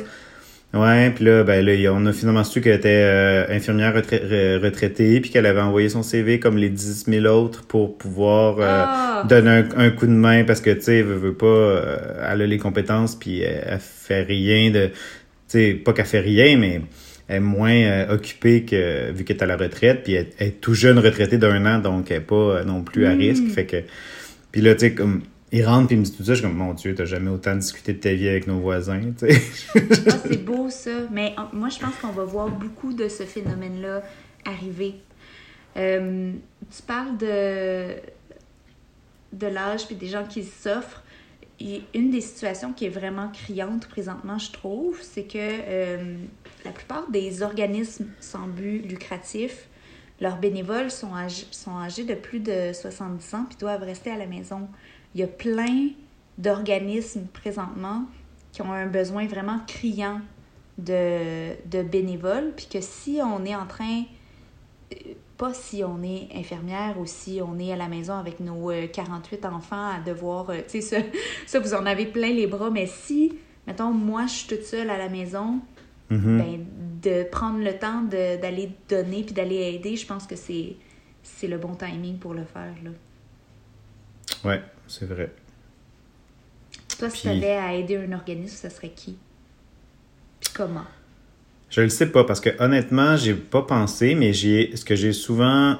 [0.73, 4.57] Ouais, puis là, ben là, on a finalement su qu'elle était euh, infirmière retrai- re-
[4.61, 8.65] retraitée, puis qu'elle avait envoyé son CV comme les 10 000 autres pour pouvoir euh,
[8.85, 9.23] Ah!
[9.27, 11.97] donner un, un coup de main parce que, tu sais, veut, veut pas, euh,
[12.31, 14.93] elle a les compétences, puis elle, elle fait rien de, tu
[15.47, 16.81] sais, pas qu'elle fait rien, mais
[17.29, 20.47] elle est moins euh, occupée que, vu qu'elle est à la retraite, puis elle, elle
[20.49, 23.19] est tout jeune retraitée d'un an, donc elle est pas euh, non plus à Mm.
[23.19, 23.77] risque, fait que,
[24.51, 26.47] puis là, tu sais, comme, il rentre puis il me dit tout ça, je suis
[26.47, 29.41] comme, mon Dieu, t'as jamais autant discuté de ta vie avec nos voisins, tu sais.
[29.75, 30.91] Ah, c'est beau ça.
[31.11, 34.03] Mais moi, je pense qu'on va voir beaucoup de ce phénomène-là
[34.45, 34.95] arriver.
[35.77, 36.33] Euh,
[36.75, 37.95] tu parles de,
[39.33, 41.03] de l'âge puis des gens qui s'offrent.
[41.59, 46.15] Et une des situations qui est vraiment criante présentement, je trouve, c'est que euh,
[46.65, 49.67] la plupart des organismes sans but lucratif,
[50.21, 54.17] leurs bénévoles sont âgés, sont âgés de plus de 70 ans puis doivent rester à
[54.17, 54.67] la maison.
[55.15, 55.89] Il y a plein
[56.37, 58.03] d'organismes présentement
[58.51, 60.21] qui ont un besoin vraiment criant
[60.77, 64.03] de, de bénévoles, puis que si on est en train,
[64.93, 64.95] euh,
[65.37, 68.87] pas si on est infirmière ou si on est à la maison avec nos euh,
[68.87, 70.97] 48 enfants à devoir, euh, tu sais, ça,
[71.47, 73.33] ça, vous en avez plein les bras, mais si,
[73.65, 75.59] mettons, moi, je suis toute seule à la maison,
[76.09, 76.37] Mhm.
[76.37, 76.65] ben,
[77.03, 80.77] de prendre le temps de- d'aller donner puis d'aller aider, je pense que c'est
[81.21, 82.91] c'est le bon timing pour le faire, là.
[84.45, 85.31] Ouais, c'est vrai.
[86.99, 89.17] Toi, si Puis- tu avais à aider un organisme, ça serait qui?
[90.39, 90.85] Puis comment?
[91.69, 95.11] Je le sais pas parce que honnêtement, j'ai pas pensé, mais j'ai ce que j'ai
[95.13, 95.77] souvent,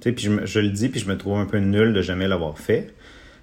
[0.00, 2.26] tu sais, puis je, le dis, puis je me trouve un peu nul de jamais
[2.26, 2.94] l'avoir fait.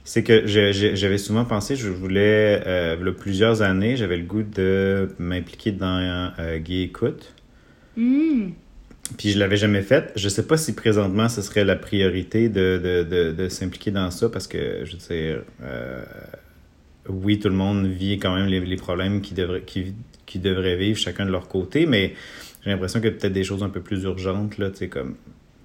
[0.04, 4.26] C'est que j'avais souvent pensé, je voulais, euh, il y a plusieurs années, j'avais le
[4.26, 7.34] goût de m'impliquer dans euh, Gay Écoute.
[7.96, 8.50] Hmm.
[9.18, 10.12] Puis je l'avais jamais fait.
[10.16, 14.30] Je sais pas si présentement ce serait la priorité de, de, de, s'impliquer dans ça
[14.30, 16.04] parce que, je veux dire, euh,
[17.10, 19.94] oui, tout le monde vit quand même les, problèmes qu'ils devraient, qui,
[20.26, 22.14] qui devraient vivre chacun de leur côté, mais
[22.64, 25.16] j'ai l'impression a peut-être des choses un peu plus urgentes, là, tu comme,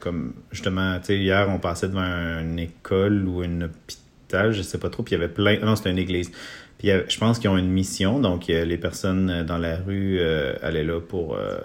[0.01, 5.03] comme justement, hier, on passait devant une école ou un hôpital, je sais pas trop,
[5.03, 5.59] puis il y avait plein.
[5.61, 6.31] Non, c'était une église.
[6.79, 10.85] Puis je pense qu'ils ont une mission, donc les personnes dans la rue euh, allaient
[10.85, 11.37] là pour.
[11.37, 11.59] euh,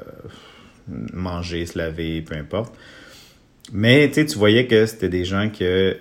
[0.88, 2.74] manger, se laver, peu importe.
[3.72, 5.98] Mais tu voyais que c'était des gens que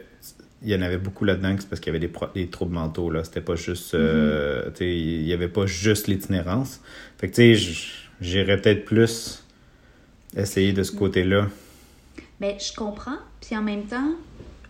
[0.64, 3.10] il y en avait beaucoup là-dedans, c'est parce qu'il y avait des, des troubles mentaux.
[3.10, 3.24] Là.
[3.24, 3.94] C'était pas juste.
[3.94, 6.80] Euh, tu sais, il y avait pas juste l'itinérance.
[7.18, 7.84] Fait que, tu sais,
[8.20, 9.42] j'irais peut-être plus
[10.36, 11.48] essayer de ce côté-là.
[12.40, 13.18] Mais je comprends.
[13.40, 14.12] Puis en même temps,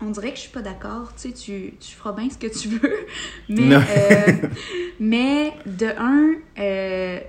[0.00, 1.12] on dirait que je suis pas d'accord.
[1.14, 3.06] Tu sais, tu, tu feras bien ce que tu veux.
[3.48, 4.48] Mais, euh,
[5.00, 7.20] mais de un, euh,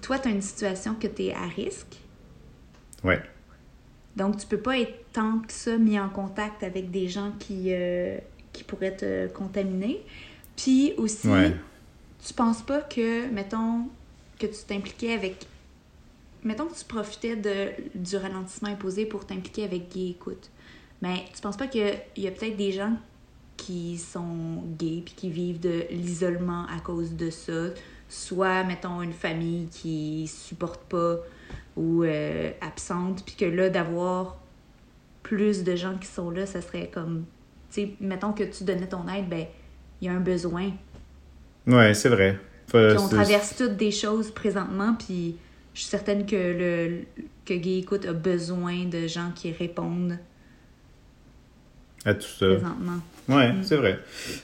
[0.00, 1.98] toi, tu as une situation que tu es à risque.
[3.04, 3.20] Ouais.
[4.16, 7.66] Donc, tu peux pas être tant que ça mis en contact avec des gens qui,
[7.68, 8.18] euh,
[8.52, 10.02] qui pourraient te contaminer.
[10.56, 11.28] Puis aussi,
[12.26, 13.88] tu penses pas que, mettons,
[14.38, 15.46] que tu t'impliquais avec.
[16.42, 20.50] Mettons que tu profitais de, du ralentissement imposé pour t'impliquer avec Gay Écoute.
[21.02, 22.94] Mais tu penses pas qu'il y a peut-être des gens
[23.56, 27.68] qui sont gays puis qui vivent de l'isolement à cause de ça?
[28.08, 31.16] Soit, mettons, une famille qui supporte pas
[31.80, 34.38] ou euh, absente, puis que là, d'avoir
[35.22, 37.24] plus de gens qui sont là, ça serait comme,
[37.72, 39.46] tu sais, mettons que tu donnais ton aide, ben,
[40.00, 40.72] il y a un besoin.
[41.66, 42.38] Ouais, c'est vrai.
[42.74, 45.36] on traverse toutes des choses présentement, puis
[45.72, 50.18] je suis certaine que le que Gay Écoute a besoin de gens qui répondent
[52.04, 52.46] à tout ça.
[52.46, 53.00] Présentement.
[53.28, 53.64] Ouais, mm.
[53.64, 53.98] c'est vrai.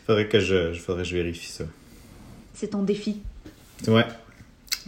[0.06, 1.64] Faudrait que je, faudrait que je vérifie ça.
[2.54, 3.20] C'est ton défi.
[3.86, 4.06] Ouais.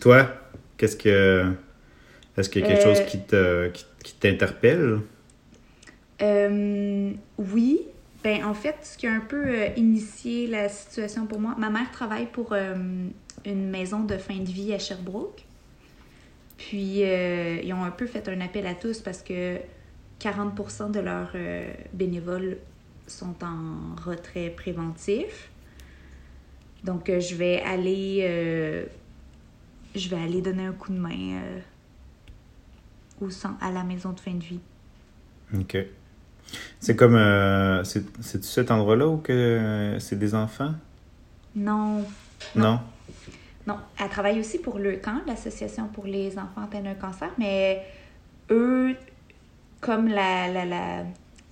[0.00, 0.28] Toi,
[0.76, 1.52] qu'est-ce que
[2.38, 3.68] est-ce qu'il y a quelque chose qui te
[4.02, 5.00] qui, t'interpelle?
[6.22, 7.80] Euh, oui.
[8.22, 11.70] Ben, en fait, ce qui a un peu euh, initié la situation pour moi, ma
[11.70, 12.74] mère travaille pour euh,
[13.44, 15.44] une maison de fin de vie à Sherbrooke.
[16.56, 19.58] Puis, ils ont un peu fait un appel à tous parce que
[20.20, 21.30] 40% de leurs
[21.92, 22.58] bénévoles
[23.06, 25.50] sont en retrait préventif.
[26.82, 28.88] Donc, je vais aller,
[29.94, 31.40] je vais aller donner un coup de main
[33.20, 33.28] au
[33.60, 34.60] à la maison de fin de vie.
[35.54, 35.76] OK.
[36.80, 37.14] C'est comme.
[37.14, 40.72] Euh, c'est cet endroit-là où que euh, c'est des enfants?
[41.54, 42.04] Non.
[42.54, 42.80] Non?
[43.66, 43.76] non.
[44.00, 47.84] Elle travaille aussi pour le camp, l'Association pour les enfants atteints d'un cancer, mais
[48.50, 48.94] eux,
[49.80, 51.04] comme la, la, la,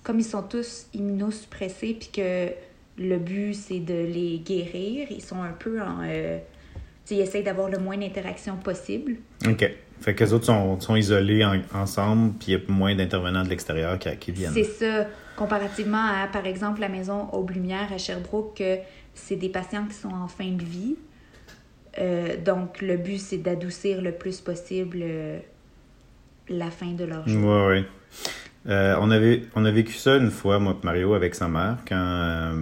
[0.03, 2.49] comme ils sont tous immunosuppressés, puis que
[2.97, 6.01] le but c'est de les guérir, ils sont un peu en.
[6.03, 6.39] Euh,
[7.09, 9.15] ils essayent d'avoir le moins d'interaction possible.
[9.47, 9.69] OK.
[10.01, 13.49] Fait que les autres sont, sont isolés ensemble, puis il y a moins d'intervenants de
[13.49, 14.53] l'extérieur qui, qui, viennent.
[14.53, 15.07] C'est ça.
[15.35, 18.77] Comparativement à, par exemple, la maison Aube-Lumière à Sherbrooke, que
[19.13, 20.95] c'est des patients qui sont en fin de vie.
[21.99, 25.39] Euh, donc, le but, c'est d'adoucir le plus possible euh,
[26.49, 27.67] la fin de leur jour.
[27.67, 27.85] Oui, oui.
[28.69, 31.77] Euh, on, avait, on a vécu ça une fois, moi et Mario, avec sa mère,
[31.87, 32.53] quand,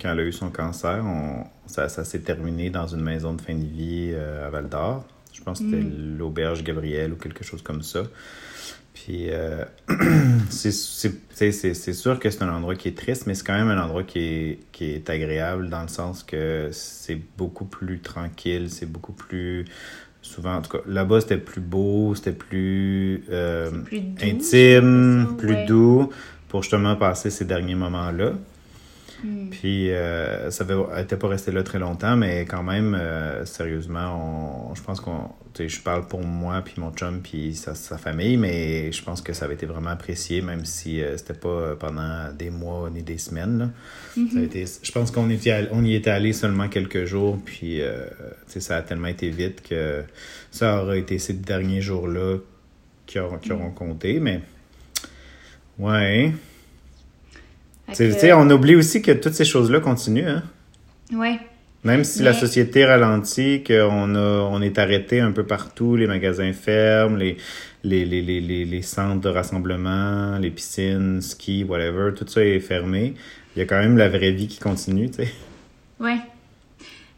[0.00, 1.04] quand elle a eu son cancer.
[1.04, 5.04] On, ça, ça s'est terminé dans une maison de fin de vie à Val d'Or.
[5.38, 6.18] Je pense que c'était mm.
[6.18, 8.02] l'auberge Gabriel ou quelque chose comme ça.
[8.92, 9.64] Puis euh,
[10.50, 14.02] c'est sûr que c'est un endroit qui est triste, mais c'est quand même un endroit
[14.02, 19.12] qui est, qui est agréable dans le sens que c'est beaucoup plus tranquille, c'est beaucoup
[19.12, 19.66] plus
[20.20, 23.70] souvent, en tout cas, là-bas, c'était plus beau, c'était plus, euh,
[24.20, 26.10] intime, plus doux
[26.48, 28.32] pour justement passer ces derniers moments-là.
[29.24, 29.50] Hmm.
[29.50, 34.74] Puis, euh, ça n'était pas resté là très longtemps, mais quand même, euh, sérieusement, on,
[34.74, 35.30] je pense qu'on.
[35.58, 39.32] Je parle pour moi, puis mon chum, puis sa, sa, famille, mais je pense que
[39.32, 43.18] ça avait été vraiment apprécié, même si euh, c'était pas pendant des mois ni des
[43.18, 43.72] semaines.
[44.14, 44.44] ça a mm-hmm.
[44.44, 45.28] été, je pense qu'on
[45.72, 47.80] on y était allé seulement quelques jours, puis
[48.46, 50.04] ça a tellement été vite que
[50.52, 52.36] ça aura été ces derniers jours-là
[53.06, 54.42] qui auront, qui auront compté, mais.
[55.76, 56.32] Ouais.
[58.34, 60.28] On oublie aussi que toutes ces choses-là continuent.
[60.28, 60.42] Hein?
[61.12, 61.38] Oui.
[61.84, 67.16] Même si la société ralentit, qu'on on est arrêté un peu partout, les magasins ferment,
[67.16, 67.36] les,
[67.84, 73.14] les, les, les, les centres de rassemblement, les piscines, ski, whatever, tout ça est fermé.
[73.54, 75.28] Il y a quand même la vraie vie qui continue, tu sais.
[76.00, 76.16] Oui.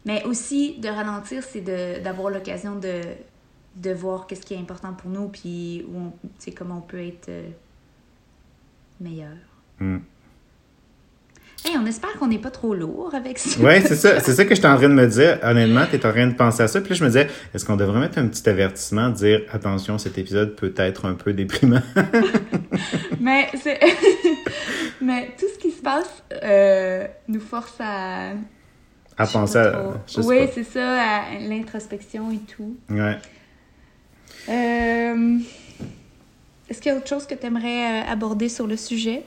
[0.04, 1.62] Mais aussi, de ralentir, c'est
[2.02, 3.00] d'avoir l'occasion de,
[3.76, 6.12] de voir qu'est-ce qui est important pour nous, puis où
[6.54, 7.48] comment on peut être euh,
[9.00, 9.36] meilleur.
[11.64, 13.61] Hmm on espère qu'on n'est pas trop lourd avec ça.
[13.61, 14.20] Oui, c'est ça.
[14.24, 15.38] C'est ça que j'étais en train de me dire.
[15.42, 16.80] Honnêtement, tu es en train de penser à ça.
[16.80, 20.18] Puis là, je me disais, est-ce qu'on devrait mettre un petit avertissement, dire attention, cet
[20.18, 21.82] épisode peut être un peu déprimant?
[23.20, 23.78] Mais c'est.
[25.00, 28.32] Mais tout ce qui se passe euh, nous force à.
[29.16, 29.94] À penser à.
[30.18, 32.76] Oui, c'est ça, à l'introspection et tout.
[32.88, 33.16] Ouais.
[34.48, 35.38] Euh,
[36.68, 39.22] est-ce qu'il y a autre chose que tu aimerais euh, aborder sur le sujet?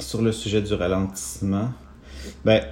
[0.00, 1.70] Sur le sujet du ralentissement,
[2.44, 2.62] ben,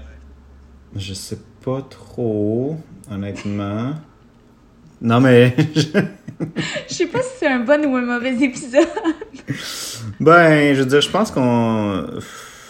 [0.97, 2.77] je sais pas trop,
[3.11, 3.95] honnêtement.
[5.01, 5.55] Non, mais.
[5.75, 8.87] je sais pas si c'est un bon ou un mauvais épisode.
[10.21, 12.07] ben, je veux dire, je pense qu'on.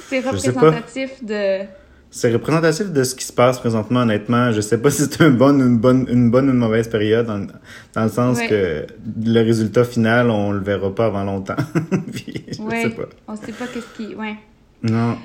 [0.09, 1.65] C'est représentatif de.
[2.13, 4.51] C'est représentatif de ce qui se passe présentement, honnêtement.
[4.51, 7.27] Je sais pas si c'est une bonne, une bonne, une bonne ou une mauvaise période,
[7.27, 7.47] dans,
[7.95, 8.87] dans le sens que
[9.25, 11.57] le résultat final, on le verra pas avant longtemps.
[12.13, 13.05] Puis, je sais pas.
[13.29, 14.15] On sait pas qu'est-ce qui.
[14.15, 14.37] Ouais.
[14.83, 15.17] Non.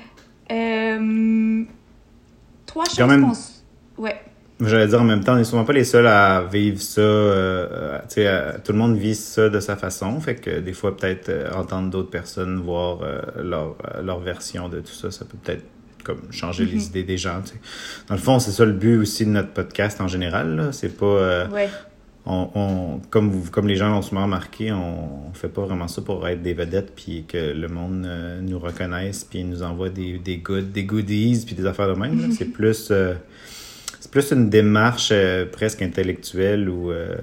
[0.52, 1.64] Euh...
[2.66, 4.02] Trois choses qu'on.
[4.02, 4.20] Ouais.
[4.58, 7.02] J'allais dire en même temps, on n'est souvent pas les seuls à vivre ça.
[7.02, 10.18] Euh, euh, tout le monde vit ça de sa façon.
[10.18, 13.00] Fait que des fois, peut-être euh, entendre d'autres personnes voir
[13.36, 15.64] leur, leur, version de tout ça, ça peut peut-être
[16.06, 16.86] comme changer les mm-hmm.
[16.86, 17.42] idées des gens.
[18.08, 20.70] Dans le fond, c'est ça le but aussi de notre podcast en général.
[20.72, 21.48] C'est pas.
[21.48, 21.68] Ouais.
[22.28, 25.86] On, on, comme, vous, comme les gens l'ont souvent remarqué, on, on fait pas vraiment
[25.86, 28.08] ça pour être des vedettes puis que le monde
[28.42, 32.32] nous reconnaisse puis nous envoie des, des, good, des goodies puis des affaires de même.
[32.32, 32.90] C'est plus
[34.06, 36.92] c'est plus une démarche euh, presque intellectuelle ou.
[36.92, 37.16] Euh,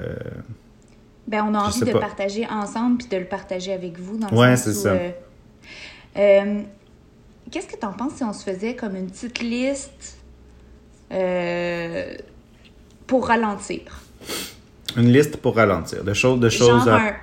[1.27, 4.17] ben, on a envie de partager ensemble puis de le partager avec vous.
[4.17, 4.93] Dans le ouais, c'est ça.
[7.45, 10.17] Euh, qu'est-ce que tu en penses si on se faisait comme une petite liste
[13.07, 14.01] pour ralentir?
[14.97, 17.13] Une liste pour ralentir, de choses, de choses genre Un,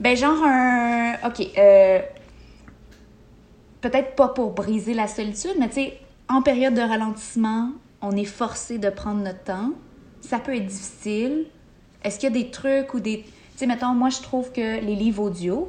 [0.00, 1.14] ben, genre un.
[1.26, 1.46] OK.
[3.80, 7.70] Peut-être pas pour briser la solitude, mais tu sais, en période de ralentissement,
[8.02, 9.70] on est forcé de prendre notre temps.
[10.20, 11.46] Ça peut être difficile.
[12.02, 13.22] Est-ce qu'il y a des trucs ou des...
[13.22, 15.68] Tu sais, mettons, moi, je trouve que les livres audio...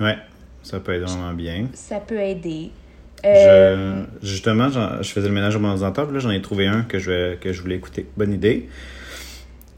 [0.00, 0.16] Ouais,
[0.64, 1.68] ça peut être vraiment bien.
[1.74, 2.70] Ça peut aider.
[3.24, 6.98] Euh, justement, je faisais le ménage au mon ordinateur, là, j'en ai trouvé un que
[6.98, 8.06] je, que je voulais écouter.
[8.16, 8.68] Bonne idée.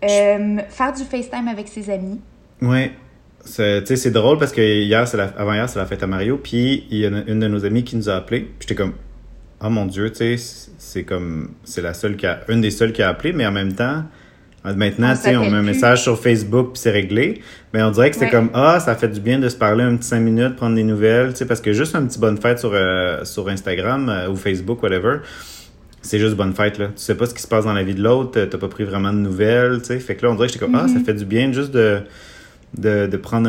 [0.05, 2.21] Euh, faire du FaceTime avec ses amis.
[2.63, 2.93] Ouais.
[3.45, 6.99] C'est drôle parce que hier, la, avant hier, c'est la fête à Mario, puis il
[6.99, 8.41] y a une de nos amies qui nous a appelés.
[8.41, 8.95] Puis j'étais comme,
[9.63, 12.93] oh mon Dieu, tu sais, c'est comme, c'est la seule qui a, une des seules
[12.93, 14.05] qui a appelé, mais en même temps,
[14.75, 17.43] maintenant, tu sais, on met un message sur Facebook puis c'est réglé.
[17.73, 19.97] Mais on dirait que c'est comme, ah, ça fait du bien de se parler un
[19.97, 22.59] petit cinq minutes, prendre des nouvelles, tu sais, parce que juste un petit bonne fête
[22.59, 25.19] sur, euh, sur Instagram euh, ou Facebook, whatever,
[26.03, 26.87] c'est juste bonne fête, là.
[26.87, 28.85] Tu sais pas ce qui se passe dans la vie de l'autre, t'as pas pris
[28.85, 29.99] vraiment de nouvelles, tu sais.
[29.99, 31.05] Fait que là, on dirait que j'étais comme, ah, ça mm-hmm.
[31.05, 32.01] fait du bien juste de
[32.77, 33.49] de, de prendre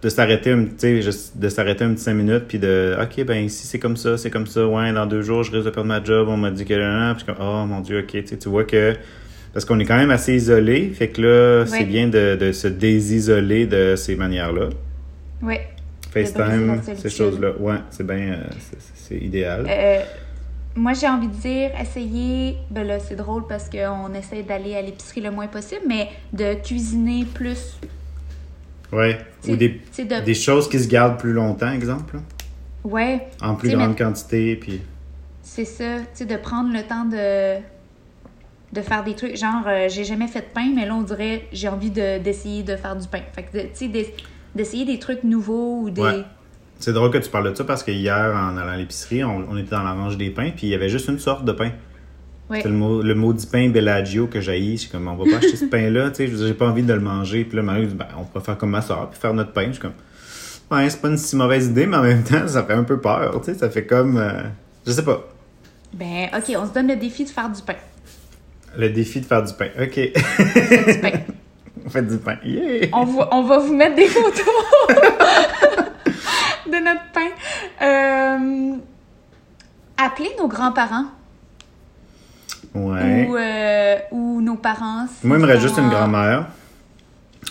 [0.00, 3.78] de s'arrêter un de s'arrêter un petit cinq minutes puis de ok ben ici c'est
[3.78, 6.28] comme ça c'est comme ça ouais dans deux jours je risque de perdre ma job
[6.30, 8.94] on m'a dit que puis comme oh mon dieu ok tu vois que
[9.52, 10.90] parce qu'on est quand même assez isolé.
[10.94, 14.68] Fait que là c'est bien de, de, se désisoler de ces manières là
[15.42, 15.56] oui
[16.10, 18.44] FaceTime ces choses là ouais c'est bien euh,
[18.94, 19.66] c'est idéal.
[19.68, 20.02] Euh,
[20.74, 24.80] moi, j'ai envie de dire, essayez, ben là, c'est drôle parce qu'on essaie d'aller à
[24.80, 27.78] l'épicerie le moins possible, mais de cuisiner plus.
[28.90, 29.14] Oui.
[29.48, 29.80] Ou des,
[30.24, 32.18] des choses qui se gardent plus longtemps, exemple.
[32.84, 33.18] Oui.
[33.42, 34.80] En plus grande quantité, puis...
[35.42, 37.56] C'est ça, tu sais, de prendre le temps de,
[38.72, 39.36] de faire des trucs.
[39.36, 42.76] Genre, euh, j'ai jamais fait de pain, mais là, on dirait, j'ai envie d'essayer de,
[42.76, 43.20] faire du pain.
[43.32, 44.14] Fait que, tu sais,
[44.54, 46.24] d'essayer des trucs nouveaux ou des...
[46.78, 49.44] C'est drôle que tu parles de ça parce que hier, en allant à l'épicerie, on,
[49.48, 51.52] on, était dans la range des pains, puis il y avait juste une sorte de
[51.52, 51.70] pain.
[52.50, 54.76] C'est le, mot, le maudit pain Bellagio que j'ai.
[54.76, 57.00] Je comme, on va pas acheter ce pain-là, tu sais, j'ai pas envie de le
[57.00, 57.44] manger.
[57.44, 59.66] Puis là, Marie dit, ben, on pourrait faire comme ma soeur, puis faire notre pain.
[59.68, 59.94] Je suis comme,
[60.70, 63.00] ouais, c'est pas une si mauvaise idée, mais en même temps, ça fait un peu
[63.00, 64.42] peur, tu sais, ça fait comme, euh,
[64.86, 65.26] je sais pas.
[65.94, 67.76] Ben, ok, on se donne le défi de faire du pain.
[68.76, 69.94] Le défi de faire du pain, ok.
[69.94, 71.10] du pain.
[71.86, 72.88] on fait du pain, yeah!
[72.92, 74.46] On va, on va vous mettre des photos
[76.66, 77.28] de notre pain.
[77.82, 78.76] Euh,
[79.96, 81.06] appelez nos grands-parents.
[82.74, 83.26] Ouais.
[83.28, 85.06] Ou, euh, ou nos parents.
[85.22, 86.46] Moi, il me reste juste une grand-mère.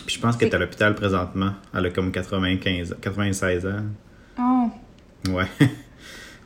[0.05, 1.51] Puis je pense qu'elle est à l'hôpital présentement.
[1.75, 3.69] Elle a comme 95, 96 ans.
[4.39, 4.69] Oh.
[5.29, 5.45] Ouais.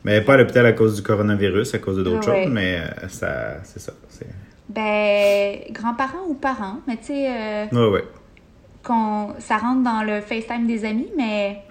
[0.04, 2.80] mais elle n'est pas à l'hôpital à cause du coronavirus, à cause d'autres choses, mais
[2.80, 3.94] euh, ça, c'est ça.
[4.70, 7.28] Ben, grands-parents ou parents, mais tu sais.
[7.30, 8.04] Euh, ouais, ouais.
[9.40, 11.62] ça rentre dans le FaceTime des amis, mais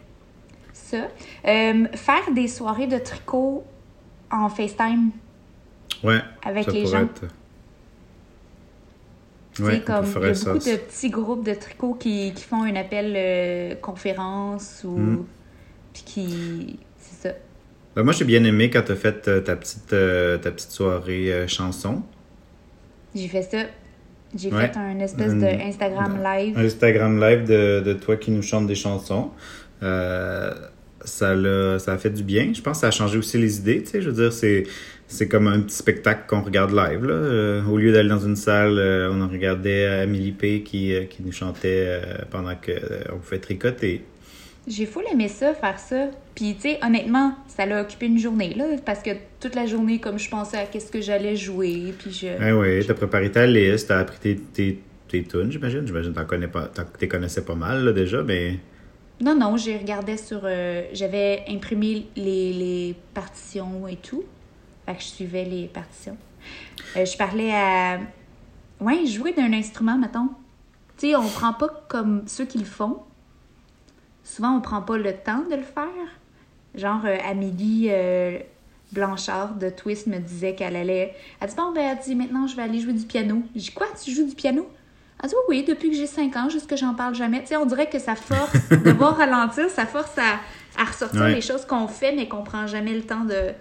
[0.72, 1.08] ça.
[1.42, 3.64] faire des soirées de tricot
[4.30, 5.10] en FaceTime
[6.04, 6.20] Ouais.
[6.44, 7.04] Avec les gens.
[7.04, 7.24] Être...
[9.60, 12.74] Ouais, comme, il y a beaucoup de petits groupes de tricot qui, qui font un
[12.74, 14.98] appel euh, conférence ou.
[14.98, 15.26] Mm.
[15.92, 16.78] Puis qui.
[16.98, 17.34] C'est ça.
[17.94, 20.72] Ben, moi, j'ai bien aimé quand tu as fait euh, ta, petite, euh, ta petite
[20.72, 22.02] soirée chanson.
[23.14, 23.58] J'ai fait ça.
[24.36, 26.58] J'ai fait un espèce de Instagram live.
[26.58, 29.30] Un Instagram live de, de, toi qui nous chante des chansons.
[29.80, 32.52] ça, a, ça a fait du bien.
[32.52, 33.82] Je pense que ça a changé aussi les idées.
[33.82, 34.64] Tu sais, je veux dire, c'est
[35.06, 37.04] c'est comme un petit spectacle qu'on regarde live.
[37.04, 37.14] Là.
[37.14, 41.22] Euh, au lieu d'aller dans une salle, euh, on regardait Amélie P qui, euh, qui
[41.22, 42.00] nous chantait
[42.30, 44.02] pendant qu'on pouvait tricoter.
[44.66, 46.06] J'ai fou aimé ça, faire ça.
[46.34, 49.98] Puis, tu sais, honnêtement, ça l'a occupé une journée, là, parce que toute la journée,
[50.00, 52.26] comme je pensais à qu'est-ce que j'allais jouer, puis je...
[52.28, 55.86] Eh oui, t'as préparé ta liste, t'as appris tes, tes, tes tunes, j'imagine.
[55.86, 58.58] J'imagine que t'en connais pas, t'es connaissais pas mal, là, déjà, mais
[59.20, 60.40] Non, non, j'ai regardé sur.
[60.44, 64.24] euh, J'avais imprimé les, les partitions et tout.
[64.86, 66.16] Fait que je suivais les partitions.
[66.96, 68.00] Euh, je parlais à.
[68.80, 70.28] Ouais, jouer d'un instrument, mettons.
[70.98, 72.98] Tu sais, on prend pas comme ceux qui le font.
[74.24, 75.84] Souvent, on prend pas le temps de le faire.
[76.74, 78.38] Genre, euh, Amélie euh,
[78.92, 81.14] Blanchard de Twist me disait qu'elle allait.
[81.40, 83.42] Elle dit Bon, ben, elle dit maintenant, je vais aller jouer du piano.
[83.54, 84.68] J'ai dit Quoi, tu joues du piano?
[85.22, 87.40] Elle dit Oui, oui, depuis que j'ai 5 ans, juste que j'en parle jamais.
[87.42, 90.40] Tu sais, on dirait que ça force de voir ralentir, ça force à,
[90.80, 91.34] à ressortir Ouais.
[91.34, 93.48] les choses qu'on fait, mais qu'on prend jamais le temps de.
[93.50, 93.54] Tu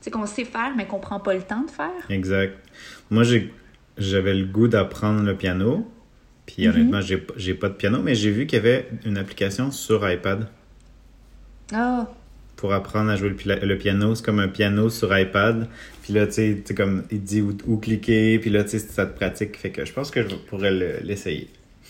[0.00, 1.90] sais, qu'on sait faire, mais qu'on prend pas le temps de faire.
[2.10, 2.58] Exact.
[3.10, 3.54] Moi, j'ai,
[3.96, 5.88] j'avais le goût d'apprendre le piano.
[6.46, 9.70] Puis honnêtement, j'ai, j'ai pas de piano, mais j'ai vu qu'il y avait une application
[9.70, 10.46] sur iPad
[11.72, 12.06] Ah,
[12.56, 14.14] pour apprendre à jouer le, piano.
[14.14, 15.68] C'est comme un piano sur iPad.
[16.02, 18.38] Puis là, tu sais, comme il te dit où, où cliquer.
[18.38, 19.56] Puis là, tu sais, ça te pratique.
[19.58, 21.48] Fait que je pense que je pourrais le- l'essayer.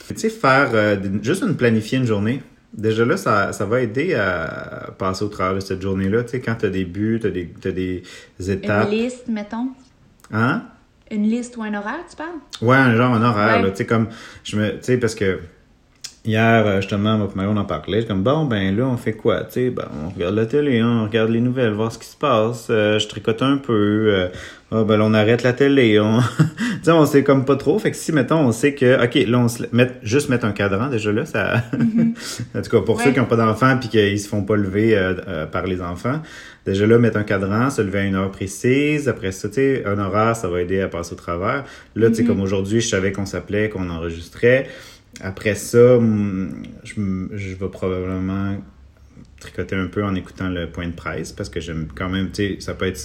[0.08, 2.40] Tu sais, faire euh, juste une planifier une journée.
[2.72, 6.24] Déjà là, ça, ça va aider à passer au travers de cette journée-là.
[6.24, 8.02] Tu sais, quand tu as des buts, tu as des, t'as des
[8.50, 8.90] étapes.
[8.90, 9.68] une liste, mettons.
[10.32, 10.64] Hein?
[11.14, 12.30] Une liste ou un horaire, tu parles?
[12.60, 13.62] Ouais, un genre un horaire, Ouais.
[13.62, 14.08] là, tu sais, comme,
[14.42, 15.38] je me, tu sais, parce que
[16.24, 19.44] hier, euh, justement, moi Mario, on en parlait, comme, bon, ben là, on fait quoi,
[19.44, 22.06] tu sais, ben, on regarde la télé, hein, on regarde les nouvelles, voir ce qui
[22.06, 24.28] se passe, euh, je tricote un peu, euh,
[24.72, 26.44] ah, ben là, on arrête la télé, on, tu
[26.82, 29.38] sais, on sait comme pas trop, fait que si, mettons, on sait que, ok, là,
[29.38, 31.62] on se met, juste mettre un cadran, déjà là, ça,
[32.54, 34.96] en tout cas, pour ceux qui n'ont pas d'enfants puis qu'ils se font pas lever
[34.96, 36.20] euh, euh, par les enfants,
[36.66, 39.08] déjà là, mettre un cadran, se lever à une heure précise.
[39.08, 41.64] Après ça, tu sais, un horaire, ça va aider à passer au travers.
[41.94, 44.66] Là, tu sais, comme aujourd'hui, je savais qu'on s'appelait, qu'on enregistrait.
[45.20, 46.94] Après ça, hum, je,
[47.32, 48.56] je vais probablement
[49.40, 52.54] tricoter un peu en écoutant le point de presse parce que j'aime quand même, tu
[52.54, 52.98] sais, ça peut être.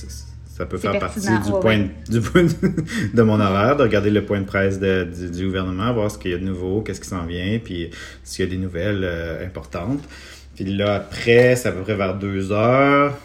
[0.45, 1.89] Ça peut faire partie du point, ouais.
[2.10, 2.49] du point de,
[3.14, 6.18] de mon horaire, de regarder le point de presse de- du, du gouvernement, voir ce
[6.18, 7.91] qu'il y a de nouveau, qu'est-ce qui s'en vient, puis
[8.26, 10.03] s'il y a des nouvelles euh, importantes.
[10.55, 13.18] Puis là, après, c'est à peu près vers deux heures.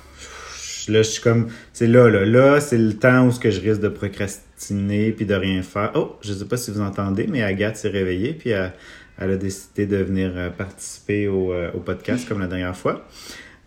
[0.89, 3.61] Là, je suis comme, c'est là, là, là, c'est le temps où ce que je
[3.61, 5.93] risque de procrastiner puis de rien faire.
[5.95, 8.73] Oh, je sais pas si vous entendez, mais Agathe s'est réveillée puis elle,
[9.19, 13.07] a décidé de venir euh, participer au, euh, au podcast comme la dernière fois.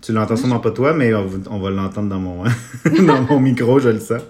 [0.02, 2.44] Tu l'entends sûrement pas toi, mais on, va- on va l'entendre dans mon,
[3.06, 4.22] dans mon micro, je le sens.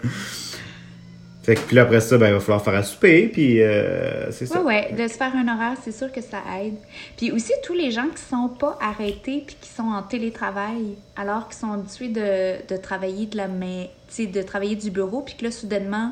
[1.47, 4.29] Fait que puis là, après ça, ben, il va falloir faire à souper, puis euh,
[4.33, 4.61] c'est ça.
[4.61, 6.75] Ouais, de se faire un horaire, c'est sûr que ça aide.
[7.15, 11.47] Puis aussi, tous les gens qui sont pas arrêtés puis qui sont en télétravail, alors
[11.47, 13.85] qu'ils sont habitués de, de travailler de la main,
[14.19, 16.11] de travailler du bureau, puis que là, soudainement,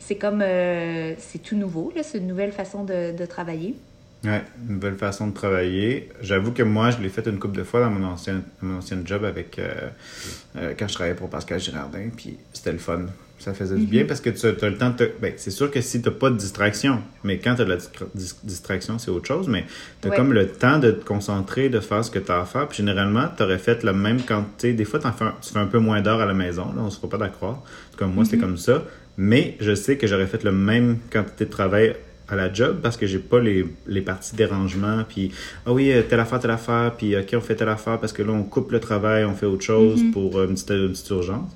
[0.00, 3.74] c'est comme, euh, c'est tout nouveau, là, c'est une nouvelle façon de, de travailler.
[4.22, 6.10] Ouais, une nouvelle façon de travailler.
[6.20, 8.98] J'avoue que moi, je l'ai fait une couple de fois dans mon ancien, mon ancien
[9.02, 13.06] job avec euh, quand je travaillais pour Pascal Girardin, puis c'était le fun.
[13.38, 15.04] Ça faisait du bien parce que tu as le temps de te...
[15.22, 17.76] Ben, c'est sûr que si tu pas de distraction, mais quand tu as de la
[17.76, 19.64] distra- dis- distraction, c'est autre chose, mais
[20.02, 20.16] tu as Ouais.
[20.16, 22.66] comme le temps de te concentrer, de faire ce que tu as à faire.
[22.66, 24.72] Puis généralement, tu aurais fait le même quantité.
[24.72, 26.80] Des fois, t'en fais un- tu fais un peu moins d'heures à la maison, là,
[26.82, 27.64] on ne se fera pas d'accord.
[27.96, 28.82] Comme moi, c'était comme ça.
[29.16, 31.94] Mais je sais que j'aurais fait le même quantité de travail
[32.28, 35.32] à la job parce que j'ai pas les, les parties dérangement puis
[35.64, 38.22] ah oui euh, telle affaire telle affaire puis ok on fait telle affaire parce que
[38.22, 41.08] là on coupe le travail on fait autre chose pour euh, une petite, une petite
[41.08, 41.50] urgence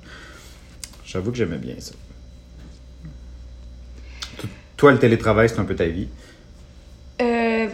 [1.13, 1.93] j'avoue que j'aimais bien ça
[4.41, 6.09] T- toi le télétravail c'est un peu ta vie?
[7.21, 7.67] Euh,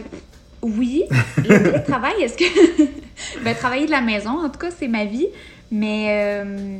[0.62, 1.04] oui,
[1.38, 2.84] le télétravail, est-ce que...
[3.44, 5.28] ben, travailler de la maison, en tout cas, c'est ma vie.
[5.70, 6.78] Mais euh,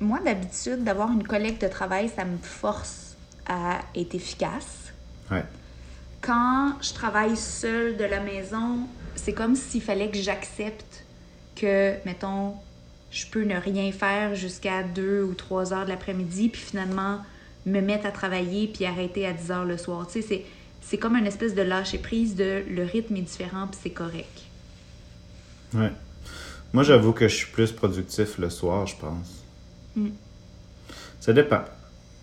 [0.00, 3.16] moi, d'habitude, d'avoir une collègue de travail, ça me force
[3.48, 4.92] à être efficace.
[5.30, 5.44] ouais
[6.20, 8.80] Quand je travaille seule de la maison,
[9.14, 11.04] c'est comme s'il fallait que j'accepte
[11.54, 12.54] que, mettons,
[13.16, 17.20] je peux ne rien faire jusqu'à 2 ou 3 heures de l'après-midi, puis finalement
[17.64, 20.06] me mettre à travailler puis arrêter à 10 heures le soir.
[20.06, 20.44] Tu sais, c'est,
[20.82, 24.42] c'est comme une espèce de lâcher prise de le rythme est différent puis c'est correct.
[25.74, 25.92] ouais.
[26.72, 29.42] Moi j'avoue que je suis plus productif le soir je pense.
[29.94, 30.08] Mm.
[31.18, 31.64] ça dépend.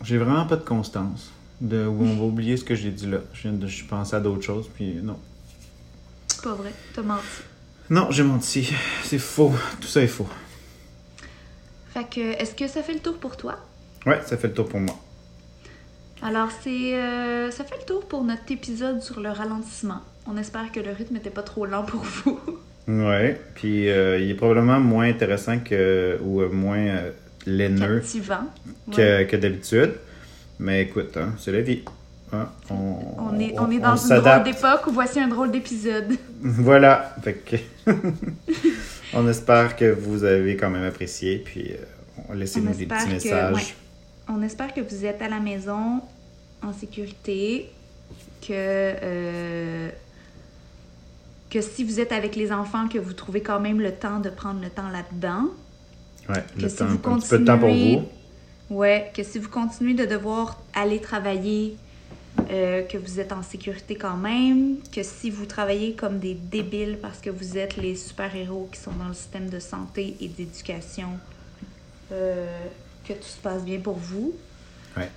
[0.03, 3.17] J'ai vraiment pas de constance de où on va oublier ce que j'ai dit là.
[3.33, 5.17] Je viens de je pensais à d'autres choses puis non.
[6.27, 7.23] C'est pas vrai, t'as menti.
[7.89, 8.71] non j'ai menti.
[9.03, 9.53] C'est faux.
[9.81, 10.29] Tout ça est faux
[11.93, 13.55] Fait que, est-ce que ça fait le tour pour toi?
[14.05, 14.95] ouais ça fait le tour pour moi
[16.21, 20.01] Alors, c'est, euh, ça fait le tour pour notre épisode sur le ralentissement.
[20.27, 22.39] On espère que le rythme n'était pas trop lent pour vous.
[22.85, 27.11] Ouais, puis euh, il est probablement moins intéressant que ou euh, moins euh,
[27.45, 28.43] laineux Captivant.
[28.91, 29.25] que, Ouais.
[29.27, 29.93] que d'habitude.
[30.59, 31.81] Mais écoute, hein, c'est la vie.
[32.33, 32.97] Hein, on,
[33.31, 36.11] On est, on est dans une drôle d'époque où voici un drôle d'épisode.
[36.41, 37.55] Voilà, fait que
[39.15, 43.55] on espère que vous avez quand même apprécié, puis euh, laissez-nous des petits que- messages.
[43.55, 43.61] ouais.
[44.29, 45.99] On espère que vous êtes à la maison
[46.61, 47.69] en sécurité,
[48.41, 49.89] que, euh,
[51.49, 54.29] que si vous êtes avec les enfants, que vous trouvez quand même le temps de
[54.29, 55.47] prendre le temps là-dedans.
[56.29, 57.97] Ouais, Que le si temps, vous un petit peu de temps pour continuez-
[58.69, 58.75] vous.
[58.77, 61.75] Ouais, que si vous continuez de devoir aller travailler,
[62.49, 66.97] euh, que vous êtes en sécurité quand même, que si vous travaillez comme des débiles
[67.01, 71.09] parce que vous êtes les super-héros qui sont dans le système de santé et d'éducation,
[72.11, 72.47] euh,
[73.07, 74.33] que tout se passe bien pour vous.
[74.97, 75.09] Ouais.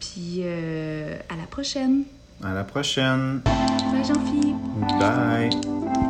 [0.00, 2.04] Puis euh, à la prochaine.
[2.42, 3.40] À la prochaine.
[3.44, 4.56] Bye Jean-Philippe.
[4.98, 6.09] Bye.